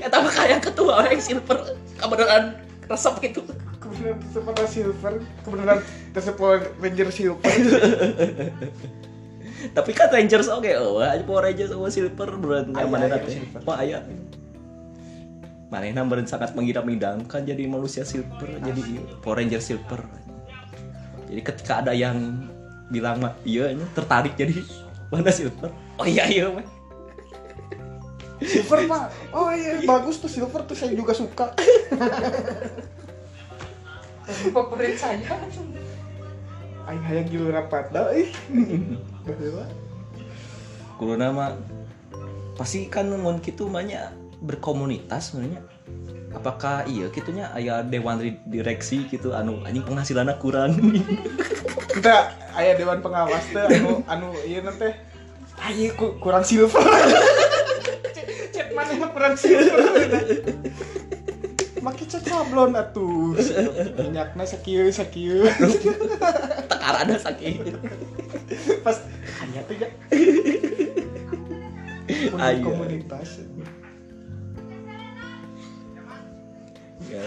ya 0.00 0.06
tapi 0.10 0.28
kayak 0.32 0.60
ketua 0.64 1.06
yang 1.08 1.22
silver. 1.22 1.58
Kebenaran 1.96 2.58
resep 2.90 3.14
gitu. 3.24 3.40
Kebenaran 3.80 4.18
tersebut 4.20 4.54
silver. 4.68 5.12
Kebenaran 5.46 5.78
tersebut 6.12 6.60
ranger 6.82 7.08
silver. 7.14 7.52
Tapi 9.60 9.90
kan 9.92 10.08
Rangers 10.08 10.48
oke. 10.48 10.70
Oh 10.80 11.04
aja 11.04 11.20
Power 11.20 11.44
Rangers 11.44 11.68
sama 11.68 11.92
Silver. 11.92 12.28
Berat 12.40 12.72
Aya, 12.72 12.88
mana 12.88 13.06
nanti. 13.12 13.44
wah 13.68 13.76
aya 13.76 14.00
mana 15.70 16.02
berat 16.02 16.26
sangat 16.26 16.56
mengidam-idamkan 16.56 17.46
jadi 17.46 17.68
manusia 17.68 18.02
Silver. 18.02 18.48
Jadi 18.58 18.98
Power 19.20 19.38
Ranger 19.38 19.62
Silver 19.62 20.02
jadi 21.30 21.42
ketika 21.46 21.72
ada 21.80 21.94
yang 21.94 22.18
bilang 22.90 23.22
mah 23.22 23.38
iya 23.46 23.70
ini 23.70 23.86
tertarik 23.94 24.34
jadi 24.34 24.58
mana 25.14 25.30
Silver 25.30 25.70
oh 25.98 26.06
iya 26.06 26.26
iya 26.26 26.50
mah. 26.50 26.66
Silver 28.40 28.88
pak. 28.88 29.12
Oh 29.36 29.52
iya 29.52 29.84
bagus 29.84 30.16
tuh 30.16 30.32
silver 30.32 30.64
tuh. 30.64 30.72
Saya 30.72 30.96
juga 30.96 31.12
suka. 31.12 31.52
Favorit 34.54 34.96
saya. 34.96 35.20
Aing 36.88 37.04
hayang 37.04 37.28
gilu 37.28 37.52
rapat 37.52 37.92
dah 37.92 38.16
ih. 38.16 38.32
Baheula. 39.28 39.68
Kulo 40.96 41.20
nama 41.20 41.52
pasti 42.56 42.88
kan 42.92 43.08
mun 43.08 43.40
kitu 43.40 43.68
banyak 43.68 44.12
berkomunitas 44.44 45.32
sebenarnya 45.32 45.64
apakah 46.30 46.86
iya 46.86 47.10
kitunya 47.10 47.50
aya 47.50 47.82
dewan 47.82 48.22
di- 48.22 48.38
direksi 48.46 49.06
gitu 49.10 49.34
anu 49.34 49.60
anjing 49.66 49.82
penghasilannya 49.82 50.38
kurang 50.38 50.78
kita 51.94 52.30
aya 52.54 52.78
dewan 52.78 53.02
pengawas 53.02 53.42
teh 53.50 53.66
anu 53.66 54.06
anu 54.06 54.28
ieu 54.46 54.62
nanti 54.62 54.94
ayo 55.60 55.92
ku, 55.98 56.16
kurang 56.22 56.44
silver. 56.46 56.80
Cet- 58.16 58.30
cet 58.54 58.68
mana 58.72 58.96
mah 58.96 59.10
kurang 59.12 59.34
silver? 59.36 59.76
Maki 61.80 62.04
cat 62.04 62.24
sablon 62.24 62.76
atuh. 62.76 63.36
Minyakna 63.96 64.44
sakieu 64.44 64.88
sakieu. 64.92 65.48
Tekarana 66.70 67.16
sakit 67.16 67.72
pas 68.84 68.96
hanya 69.40 69.60
tuh 69.64 69.76
ya. 69.80 69.88
Komunitas 72.60 73.49
ya 77.10 77.22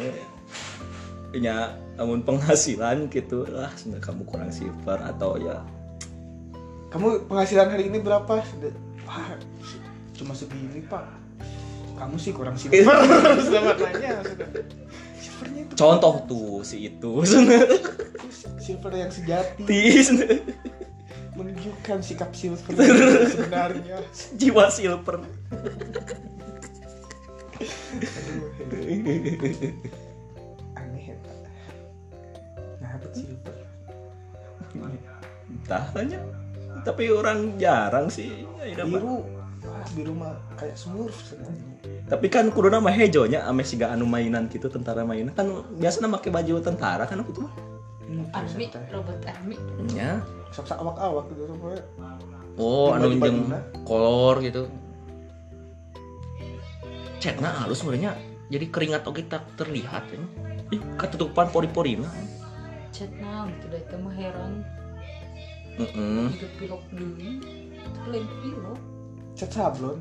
ya. 1.34 1.58
Namun 1.94 2.26
penghasilan 2.26 3.10
gitu 3.12 3.46
lah. 3.50 3.70
Sebenarnya 3.78 4.06
kamu 4.06 4.22
kurang 4.26 4.50
silver 4.50 4.98
atau 5.04 5.38
ya. 5.38 5.62
Kamu 6.90 7.26
penghasilan 7.26 7.74
hari 7.74 7.90
ini 7.90 8.00
berapa? 8.02 8.42
Sudah- 8.42 8.78
cuma 10.14 10.34
segini 10.34 10.82
pak. 10.86 11.06
Kamu 11.98 12.16
sih 12.18 12.34
kurang 12.34 12.58
silver. 12.58 12.82
Selamat 13.44 13.78
nanya 13.86 14.22
sudah 14.26 14.48
silvernya 15.18 15.62
itu 15.66 15.74
contoh 15.74 16.16
tuh 16.30 16.54
si 16.62 16.90
itu. 16.90 17.12
Silver 18.64 18.94
yang 18.96 19.12
sejati. 19.12 20.00
Menunjukkan 21.36 22.00
sikap 22.00 22.32
silver 22.32 22.74
sebenarnya. 23.34 24.00
Jiwa 24.40 24.72
silver 24.72 25.20
Aduh, 27.60 28.50
aneh 30.80 31.04
ya 31.14 31.16
Pak. 31.22 31.36
nah 32.82 32.90
apa 32.98 33.08
silver 33.14 33.56
entah 35.54 35.86
aja 35.94 36.20
tapi 36.84 37.14
orang 37.14 37.56
jarang 37.62 38.12
sih. 38.12 38.44
Ya, 38.60 38.84
biru. 38.84 39.24
Wah 39.64 39.88
biru 39.96 40.12
mah 40.12 40.36
kayak 40.60 40.76
smurf 40.76 41.16
sebenarnya. 41.24 41.72
Tapi 42.12 42.28
kan 42.28 42.52
kudu 42.52 42.68
nama 42.68 42.92
hejonya 42.92 43.48
ame 43.48 43.64
siga 43.64 43.96
anu 43.96 44.04
mainan 44.04 44.52
gitu 44.52 44.68
tentara 44.68 45.08
mainan. 45.08 45.32
Kan 45.32 45.64
biasa 45.80 46.04
make 46.04 46.28
baju 46.28 46.60
tentara 46.60 47.08
kan 47.08 47.24
aku 47.24 47.32
tuh 47.32 47.44
mah. 47.48 47.54
army 48.36 48.68
robot 48.92 49.24
army. 49.24 49.56
Ya 49.96 50.20
sok 50.52 50.70
awak 50.76 50.98
awak 51.00 51.26
gitu 51.34 51.50
oh 52.62 52.94
anu 52.94 53.18
bajuna. 53.18 53.60
kolor 53.90 54.38
gitu 54.46 54.70
cetna 57.24 57.50
halus 57.64 57.80
sebenarnya. 57.80 58.20
Jadi 58.52 58.68
keringat 58.68 59.08
oke 59.08 59.24
tak 59.32 59.48
terlihat 59.56 60.04
ya. 60.12 60.20
Ih, 60.76 60.82
ketutupan 61.00 61.48
pori-pori 61.48 61.96
mah 61.96 62.12
chat 62.94 63.10
naon 63.18 63.50
itu 63.58 63.66
dah 63.74 63.82
itu 63.82 63.96
mah 63.98 64.14
heran 64.14 64.62
Heeh. 65.82 66.30
hidup 66.38 66.52
pilok 66.62 66.84
dulu. 66.94 67.42
Itu 67.74 68.00
lain 68.06 68.28
pilok. 68.46 68.80
Cat 69.34 69.50
sablon 69.50 69.98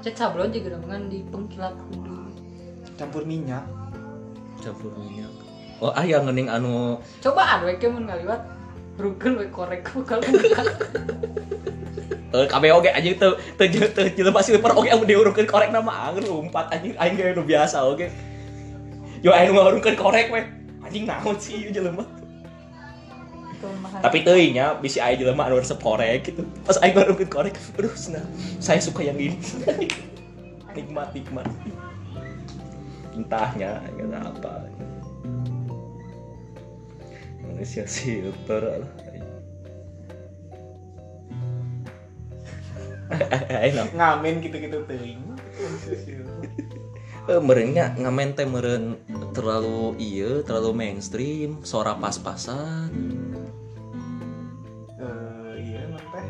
chat 0.00 0.16
sablon 0.16 0.48
juga 0.48 0.80
dengan 0.80 1.12
di 1.12 1.20
pengkilap 1.28 1.76
dulu. 1.92 2.32
Campur 2.96 3.28
minyak. 3.28 3.68
Campur 4.64 4.88
minyak. 4.96 5.28
Oh 5.84 5.92
ah 5.92 6.06
yang 6.06 6.24
ngening 6.24 6.48
anu 6.48 6.96
coba 7.20 7.60
ada 7.60 7.68
we 7.68 7.76
mun 7.90 8.08
ngaliwat. 8.08 8.40
Rugel 8.96 9.36
we 9.36 9.46
korek 9.52 9.84
kalau 9.84 10.24
anjing 12.32 13.14
teu 13.20 13.36
teu 13.60 13.66
teu 13.68 14.06
jelema 14.16 14.40
silver 14.40 14.72
oge 14.72 14.88
anu 14.88 15.04
diurungkeun 15.04 15.44
korek 15.44 15.68
nama 15.68 16.08
angin 16.08 16.24
umpat 16.28 16.72
anjing 16.72 16.96
aing 16.96 17.14
ge 17.16 17.36
nu 17.36 17.44
biasa 17.44 17.84
oge. 17.84 18.08
Yo 19.20 19.30
aing 19.36 19.52
nu 19.52 19.60
ngurungkeun 19.60 19.96
korek 20.00 20.32
we. 20.32 20.40
Anjing 20.82 21.04
naon 21.04 21.36
sih 21.36 21.60
ieu 21.60 21.70
jelema 21.70 22.04
tapi 24.02 24.26
teuing 24.26 24.58
nya 24.58 24.74
bisi 24.74 24.98
aya 24.98 25.14
jelema 25.14 25.46
anu 25.46 25.62
korek 25.62 26.26
gitu. 26.26 26.42
Pas 26.66 26.80
aing 26.82 26.96
ngurungkeun 26.96 27.30
korek 27.30 27.54
aduh 27.78 27.94
senang 27.94 28.26
saya 28.58 28.82
suka 28.82 29.06
yang 29.06 29.18
ini. 29.20 29.38
Nikmat 30.76 31.12
nikmat. 31.12 31.46
Tintahnya 33.12 33.84
gitu 33.94 34.16
apa. 34.16 34.66
Manusia 37.44 37.84
silver 37.84 38.64
Ayo, 38.72 39.01
ngamen 43.96 44.34
gitu-gitu 44.40 44.78
silver 44.86 46.32
Eh, 47.22 47.38
merenya 47.38 47.94
ngamen 47.94 48.34
teh 48.34 48.42
meren 48.42 48.98
terlalu 49.30 49.94
iya 49.94 50.42
terlalu 50.42 50.74
mainstream 50.74 51.62
suara 51.62 51.94
pas-pasan. 51.94 52.90
Eh, 54.98 55.54
iya 55.62 55.86
teh. 55.86 56.26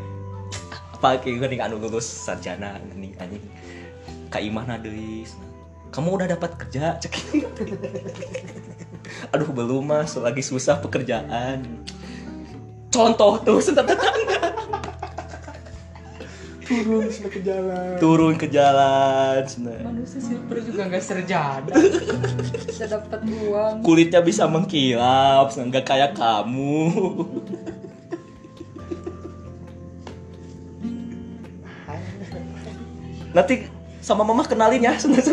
Apa 1.00 1.16
kayak 1.24 1.48
gini 1.48 1.64
anu 1.64 1.80
lulus 1.80 2.04
sarjana 2.04 2.76
nih 2.92 3.16
anjing 3.16 3.40
kak 4.28 4.44
Imah 4.44 4.68
deui. 4.84 5.24
Kamu 5.96 6.20
udah 6.20 6.28
dapat 6.28 6.60
kerja 6.60 7.00
cek. 7.00 7.14
Aduh 9.32 9.48
belum 9.48 9.88
mas. 9.88 10.12
Lagi 10.20 10.44
susah 10.44 10.76
pekerjaan. 10.80 11.64
Contoh 12.92 13.40
tuh 13.40 13.64
sentat 13.64 13.96
turun 16.80 17.28
ke 17.28 17.40
jalan. 17.44 17.92
Turun 18.00 18.34
ke 18.40 18.46
jalan 18.48 19.44
senat. 19.44 19.84
manusia 19.84 20.20
silver 20.22 20.56
juga 20.64 20.88
nggak 20.88 21.04
serjana 21.04 21.72
bisa 22.68 22.84
dapat 22.88 23.20
uang. 23.28 23.84
Kulitnya 23.84 24.24
bisa 24.24 24.48
mengkilap 24.48 25.52
nggak 25.52 25.84
kayak 25.84 26.16
kamu. 26.16 26.88
Nanti 33.32 33.64
sama 34.04 34.24
mama 34.24 34.44
kenalin 34.44 34.84
ya 34.84 34.92
senat 34.96 35.24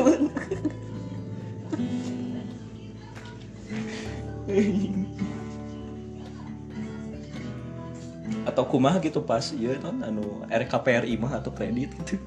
atau 8.60 8.68
kumah 8.68 9.00
gitu 9.00 9.24
pas 9.24 9.56
iya 9.56 9.80
kan 9.80 10.04
anu 10.04 10.44
RKPRI 10.52 11.16
mah 11.16 11.40
atau 11.40 11.56
kredit 11.56 11.96
gitu. 12.04 12.20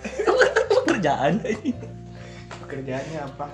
Pekerjaan. 0.80 1.44
Pekerjaannya 2.64 3.20
apa? 3.20 3.52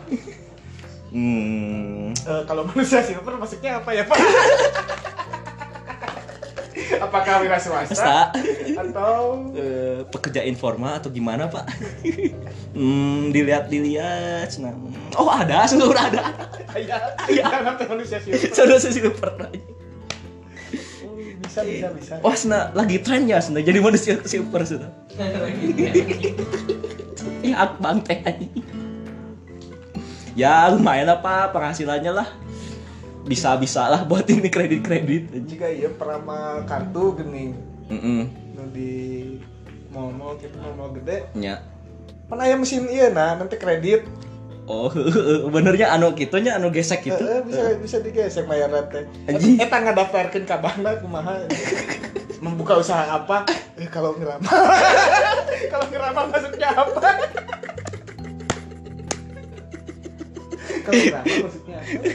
Hmm. 1.10 2.14
Eh, 2.14 2.42
kalau 2.46 2.70
manusia 2.70 3.02
silver 3.02 3.34
maksudnya 3.34 3.82
apa 3.82 3.90
ya 3.90 4.06
pak? 4.06 4.14
Apakah 7.02 7.42
wira 7.42 7.58
swasta? 7.58 7.90
Asta, 7.98 8.30
atau? 8.78 9.50
Eh, 9.58 10.06
pekerja 10.06 10.46
informal 10.46 11.02
atau 11.02 11.10
gimana 11.10 11.50
pak? 11.50 11.66
hmm, 12.78 13.34
dilihat 13.34 13.66
dilihat, 13.66 14.54
nah. 14.62 14.70
oh 15.18 15.26
ada, 15.26 15.66
sudah 15.66 15.90
ada, 15.90 16.22
ya 16.78 16.98
ya 17.26 17.66
nanti 17.66 17.90
manusia 17.90 18.22
silver. 18.22 19.10
Pernah. 19.18 19.50
Oh, 19.50 19.73
bisa 21.62 21.62
bisa 21.62 21.88
bisa. 21.94 22.14
Wah, 22.18 22.34
sena 22.34 22.74
lagi 22.74 22.98
tren 22.98 23.30
ya, 23.30 23.38
sena 23.38 23.62
jadi 23.62 23.78
manusia 23.78 24.18
silver 24.30 24.66
sudah. 24.66 24.90
Ya, 27.44 27.60
bang 27.76 28.00
teh. 28.00 28.18
Ya 30.32 30.66
lumayan 30.72 31.12
lah 31.12 31.20
pak. 31.20 31.52
Penghasilannya 31.52 32.12
lah. 32.12 32.28
Bisa 33.28 33.54
bisa 33.60 33.84
lah 33.86 34.02
buat 34.04 34.24
ini 34.28 34.48
kredit 34.48 34.80
kredit. 34.80 35.28
jika 35.44 35.68
iya 35.68 35.92
perama 35.92 36.64
kartu 36.64 37.20
gini. 37.20 37.52
Mm 37.92 38.24
nu 38.54 38.62
di 38.72 38.92
mall-mall 39.92 40.40
gitu 40.40 40.56
mall-mall 40.56 40.96
gede. 40.96 41.28
Ya. 41.36 41.60
mana 42.24 42.48
ya 42.48 42.56
mesin 42.56 42.88
iya 42.88 43.12
nah 43.12 43.36
nanti 43.36 43.60
kredit 43.60 44.08
Oh, 44.64 44.88
benernya 45.54 45.92
anu 45.92 46.16
gitunya 46.16 46.56
anu 46.56 46.72
gesek 46.72 47.04
gitu. 47.04 47.20
Eh, 47.20 47.36
eh, 47.36 47.42
bisa 47.44 47.62
bisa 47.76 47.96
digesek 48.00 48.48
bayar 48.48 48.72
teh 48.88 49.04
Anjing. 49.28 49.60
eta 49.60 49.76
ngadaftarkeun 49.76 50.48
ka 50.48 50.56
bankna 50.56 50.96
kumaha? 51.04 51.44
Membuka 52.44 52.80
usaha 52.80 53.04
apa? 53.12 53.44
Eh 53.76 53.88
kalau 53.92 54.16
ngeramal 54.16 54.48
kalau 55.72 55.86
ngeramal 55.92 56.24
maksudnya 56.32 56.68
apa? 56.72 57.08
Kalau 60.84 60.92
ngeramal 60.96 61.36
maksudnya 61.44 61.76
apa? 61.84 62.08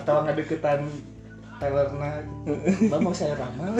Atau 0.00 0.16
ngadeketan 0.28 0.80
Taylorna 1.60 2.24
Mbak 2.88 3.00
mau 3.00 3.12
saya 3.16 3.36
ramal 3.40 3.72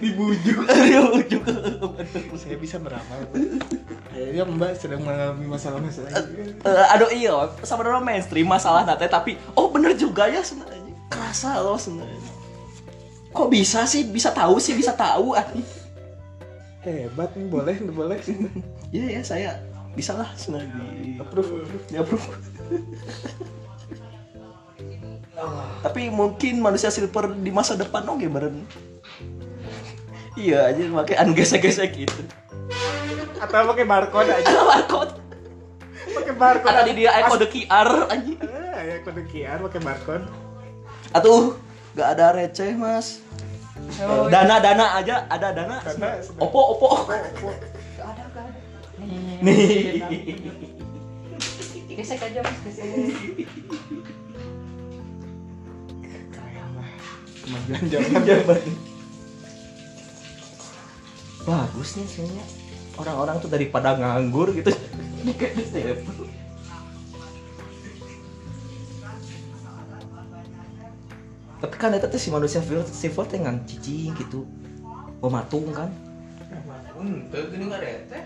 dibujuk. 0.00 0.58
Juga. 1.32 1.52
saya 2.34 2.56
bisa 2.58 2.76
meramal 2.76 3.24
kayaknya 4.12 4.44
mbak 4.46 4.72
sedang 4.78 5.02
mengalami 5.02 5.46
masalah-masalah 5.48 6.10
Eh, 6.64 6.86
aduh 6.94 7.10
iya. 7.10 7.34
Sebenarnya 7.64 8.02
mainstream 8.02 8.46
masalah 8.46 8.86
nate 8.86 9.10
tapi 9.10 9.40
oh 9.58 9.70
bener 9.72 9.96
juga 9.98 10.30
ya 10.30 10.44
sebenarnya. 10.44 10.94
Kerasa 11.10 11.58
loh 11.62 11.78
sebenarnya. 11.78 12.20
Kok 13.34 13.48
bisa 13.50 13.82
sih? 13.88 14.06
Bisa 14.06 14.30
tahu 14.30 14.62
sih 14.62 14.74
bisa 14.76 14.94
tahu. 14.94 15.34
Ah 15.34 15.46
hebat 16.84 17.32
nih 17.34 17.48
boleh 17.48 17.76
boleh. 17.90 18.18
Iya 18.94 19.20
ya 19.20 19.22
saya 19.24 19.50
bisa 19.98 20.14
lah 20.14 20.30
sebenarnya. 20.36 20.76
Approve 21.18 21.64
approve. 21.64 21.88
Ya 21.90 22.00
bro 22.04 22.20
tapi 25.82 26.08
mungkin 26.08 26.62
manusia 26.62 26.88
silver 26.88 27.34
di 27.34 27.50
masa 27.50 27.74
depan 27.74 28.06
oke 28.06 28.26
beren 28.30 28.64
iya 30.34 30.58
aja 30.70 30.82
pakai 30.90 31.14
gesek-gesek 31.34 31.90
gitu. 31.94 32.20
Atau 33.38 33.66
pakai 33.70 33.86
barcode 33.86 34.30
aja. 34.30 34.46
Ada 34.46 34.62
barcode. 34.72 35.14
Pakai 36.14 36.34
barcode. 36.34 36.74
Ada 36.74 36.82
di 36.86 36.92
dia 36.98 37.10
aya 37.14 37.26
kode 37.30 37.46
QR 37.50 37.90
anjing. 38.10 38.38
Ah 38.42 38.82
ya 38.82 38.96
kode 39.02 39.22
QR 39.30 39.58
pakai 39.70 39.80
barcode. 39.82 40.26
Atuh 41.14 41.54
gak 41.94 42.08
ada 42.18 42.34
receh 42.34 42.74
mas. 42.74 43.22
Oh, 44.02 44.26
dana 44.32 44.58
dana 44.62 44.96
aja 44.98 45.26
ada 45.30 45.52
dana. 45.54 45.78
Dana, 45.82 46.18
opo 46.40 46.60
opo 46.78 46.88
Gak 47.10 47.20
ada 48.06 48.22
gak 48.32 48.44
ada. 48.48 48.58
Nih 49.02 49.42
nih 49.42 49.58
gesek 51.94 52.18
aja 52.22 52.38
mas 52.42 52.58
gesek. 52.66 52.86
Kemajuan 57.44 58.24
zaman 58.24 58.93
bagus 61.44 62.00
nih 62.00 62.08
sebenarnya 62.08 62.44
orang-orang 62.96 63.36
tuh 63.40 63.50
daripada 63.52 63.96
nganggur 63.96 64.52
gitu. 64.56 64.72
Kayak 65.40 65.64
di 65.64 66.04
tapi 71.64 71.80
kan 71.80 71.96
itu 71.96 72.04
tuh 72.04 72.20
si 72.20 72.28
manusia 72.28 72.60
silver 72.92 73.24
teh 73.24 73.40
ngan 73.40 73.64
cicing 73.64 74.12
gitu. 74.20 74.44
Mematung 75.24 75.64
kan. 75.72 75.88
Untuk 77.00 77.48
gini 77.48 77.72
nggak 77.72 77.80
ada 77.80 78.20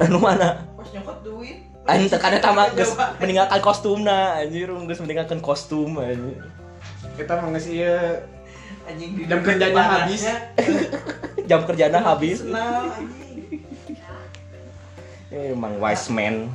anu 0.00 0.16
mana? 0.20 0.64
Pas 0.76 0.88
nyokot 0.92 1.20
duit. 1.24 1.60
anjing 1.86 2.10
tekan 2.10 2.34
eta 2.34 2.50
mah 2.50 2.66
geus 2.74 2.96
meninggalkan 3.20 3.60
kostumna 3.60 4.40
anjir. 4.40 4.72
Geus 4.72 5.00
meninggalkan 5.04 5.38
kostum 5.44 6.00
anjir. 6.00 6.40
Kita 7.20 7.44
mau 7.44 7.52
ngasih 7.52 7.74
ya 7.76 7.96
Anjing 8.86 9.10
di 9.18 9.22
Jam 9.26 9.40
kerjanya 9.42 9.82
habis. 9.82 10.22
jam 11.50 11.60
kerjanya 11.66 12.00
habis. 12.02 12.38
Eh, 15.34 15.52
emang 15.52 15.78
wise 15.82 16.06
man. 16.14 16.50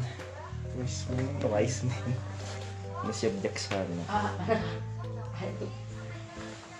Wis 0.80 1.06
wise 1.44 1.84
man. 1.84 2.08
Manusia 3.02 3.34
bijaksana 3.34 4.06
ah 4.06 4.30
itu 5.42 5.68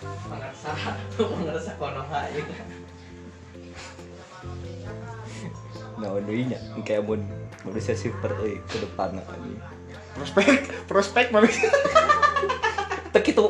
Mengerasa, 0.02 0.70
mengerasa 1.18 1.72
konoha 1.78 2.26
ya. 2.30 2.42
nah 5.98 6.18
nya 6.18 6.58
kayak 6.82 7.06
mun 7.06 7.22
manusia 7.62 7.94
silver 7.94 8.34
euy 8.42 8.58
ke 8.66 8.82
depan 8.82 9.18
anjing. 9.18 9.58
Prospek 10.18 10.46
prospek 10.90 11.26
manusia 11.30 11.70
Tek 13.14 13.30
itu 13.30 13.44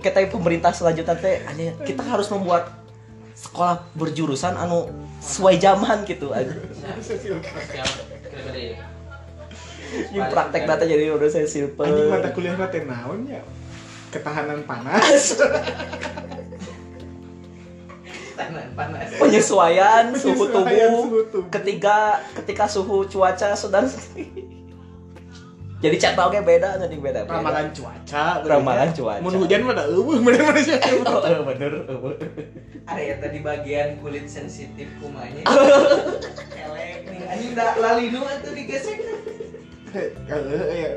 kita 0.00 0.26
pemerintah 0.32 0.72
selanjutnya 0.74 1.16
teh 1.16 1.44
kita 1.84 2.02
harus 2.02 2.28
membuat 2.32 2.72
sekolah 3.36 3.84
berjurusan 3.96 4.56
anu 4.56 4.88
sesuai 5.20 5.60
zaman 5.60 6.04
gitu. 6.04 6.32
Kira-kira. 6.32 8.88
Ini 9.90 10.22
praktek 10.30 10.70
data 10.70 10.86
jadi 10.86 11.10
manusia 11.10 11.42
silver 11.50 11.82
anjing 11.82 12.08
mata 12.08 12.30
kuliah 12.30 12.54
teh 12.70 12.86
naon 12.86 13.26
ya 13.26 13.42
ketahanan 14.10 14.66
panas 14.66 15.38
panas. 18.74 19.08
penyesuaian 19.20 20.16
suhu 20.16 20.48
tubuh 20.48 20.90
suhu 21.04 21.20
tubuh. 21.30 21.50
ketika 21.52 22.18
ketika 22.42 22.64
suhu 22.66 23.06
cuaca 23.06 23.54
sedang 23.54 23.86
jadi 25.80 25.96
cat 25.96 26.16
oke 26.20 26.38
beda 26.44 26.76
jadi 26.76 26.96
beda 27.00 27.20
beda. 27.24 27.40
ramalan 27.40 27.68
cuaca 27.72 28.24
Ramalan 28.44 28.88
cuaca. 28.92 29.24
mun 29.24 29.34
hujan 29.40 29.60
mah 29.64 29.74
da 29.74 29.84
eueuh 29.88 30.20
bener 30.20 30.40
manusia 30.44 30.76
silver 30.76 31.08
oh, 31.08 31.24
eh, 31.24 31.40
bener 31.40 31.72
eh. 31.88 32.16
Ada 32.84 33.02
ya 33.06 33.14
tadi 33.22 33.38
bagian 33.38 34.02
kulit 34.02 34.26
sensitif 34.26 34.88
kumanya. 34.98 35.46
Kelek 36.58 37.06
nih. 37.06 37.22
Anjing 37.28 37.52
da 37.54 37.78
lalinu 37.78 38.18
atuh 38.26 38.50
digesek. 38.50 38.98
Heeh, 39.94 40.10
ya 40.74 40.90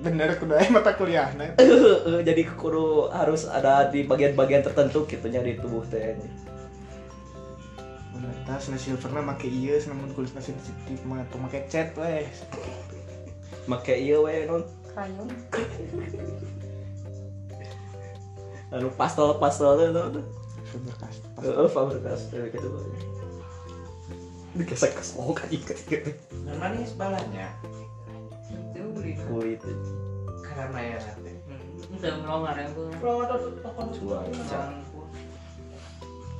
bener 0.00 0.36
kudu 0.36 0.54
aya 0.54 0.68
mata 0.68 0.92
kuliahna 0.94 1.56
Eh, 1.60 2.20
jadi 2.22 2.42
kudu 2.52 3.08
harus 3.10 3.48
ada 3.48 3.88
di 3.88 4.04
bagian-bagian 4.04 4.62
tertentu 4.62 5.08
gitunya 5.08 5.40
di 5.40 5.56
tubuh 5.56 5.82
teh 5.88 6.14
tas 8.46 8.70
na 8.70 8.78
silverna 8.78 9.26
make 9.26 9.50
ieu 9.50 9.74
namun 9.90 10.14
kulitna 10.14 10.38
sensitif 10.38 11.02
mah 11.02 11.26
tuh 11.34 11.42
make 11.42 11.66
cat 11.66 11.90
weh 11.98 12.22
make 13.66 13.94
ieu 13.98 14.22
we 14.26 14.46
non 14.46 14.62
krayon 14.94 15.28
anu 18.74 18.90
pastel-pastel 18.98 19.78
teh 19.78 19.88
non 19.94 20.14
Faber 20.66 20.94
Castell 20.98 21.30
Heeh, 21.40 21.68
Faber 21.70 21.98
Castell 22.02 22.44
gitu. 22.50 22.68
Dikesek 24.56 24.92
kesok 24.98 25.44
anjing 25.46 25.62
gitu. 25.62 26.10
Nah, 26.42 26.54
manis 26.58 26.90
balanya 26.96 27.52
itu 28.50 28.82
beli 28.96 29.12
Kulit 29.28 29.60
karena 30.42 30.80
ya 30.80 30.98
nanti. 31.00 31.32
udah 31.92 32.12
melongar 32.24 32.54
ya 32.56 32.66
bu. 32.72 32.82
Cuaca. 33.94 34.62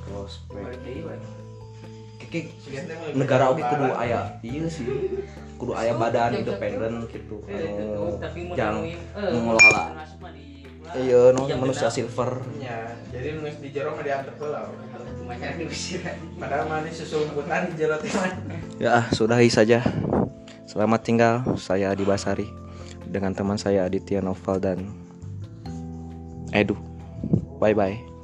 Prospek. 0.07 0.63
Kiki 0.81 1.03
Sigitnya 1.03 1.17
mah 1.17 1.46
negara 3.15 3.51
lebih 3.53 3.65
kudu 3.71 3.85
barang. 3.91 4.01
aya 4.03 4.19
iya 4.43 4.65
sih. 4.67 4.85
Kudu 5.57 5.73
aya 5.73 5.93
badan 5.97 6.43
independen 6.43 7.07
gitu. 7.09 7.41
Anu 7.47 8.21
yang 8.53 8.75
mengelola 9.15 10.07
iya 10.95 11.35
no 11.35 11.43
manusia 11.59 11.91
silver. 11.91 12.39
Ya, 12.63 12.95
jadi 13.11 13.35
nulis 13.35 13.59
di 13.59 13.69
jero 13.75 13.91
mah 13.91 14.03
diantar 14.05 14.33
heula. 14.39 14.71
Padahal 16.39 16.65
manis 16.71 16.93
susumputan 17.03 17.67
di 17.67 17.73
jero 17.75 17.99
ya 18.79 19.03
sudahi 19.11 19.51
saja. 19.51 19.83
Selamat 20.63 21.03
tinggal 21.03 21.43
saya 21.59 21.91
Adi 21.91 22.07
Basari. 22.07 22.47
Dengan 23.07 23.31
teman 23.31 23.55
saya 23.55 23.87
Aditya 23.87 24.19
Noval 24.19 24.59
dan 24.59 24.79
Edu. 26.51 26.75
Bye 27.59 27.75
bye 27.75 28.16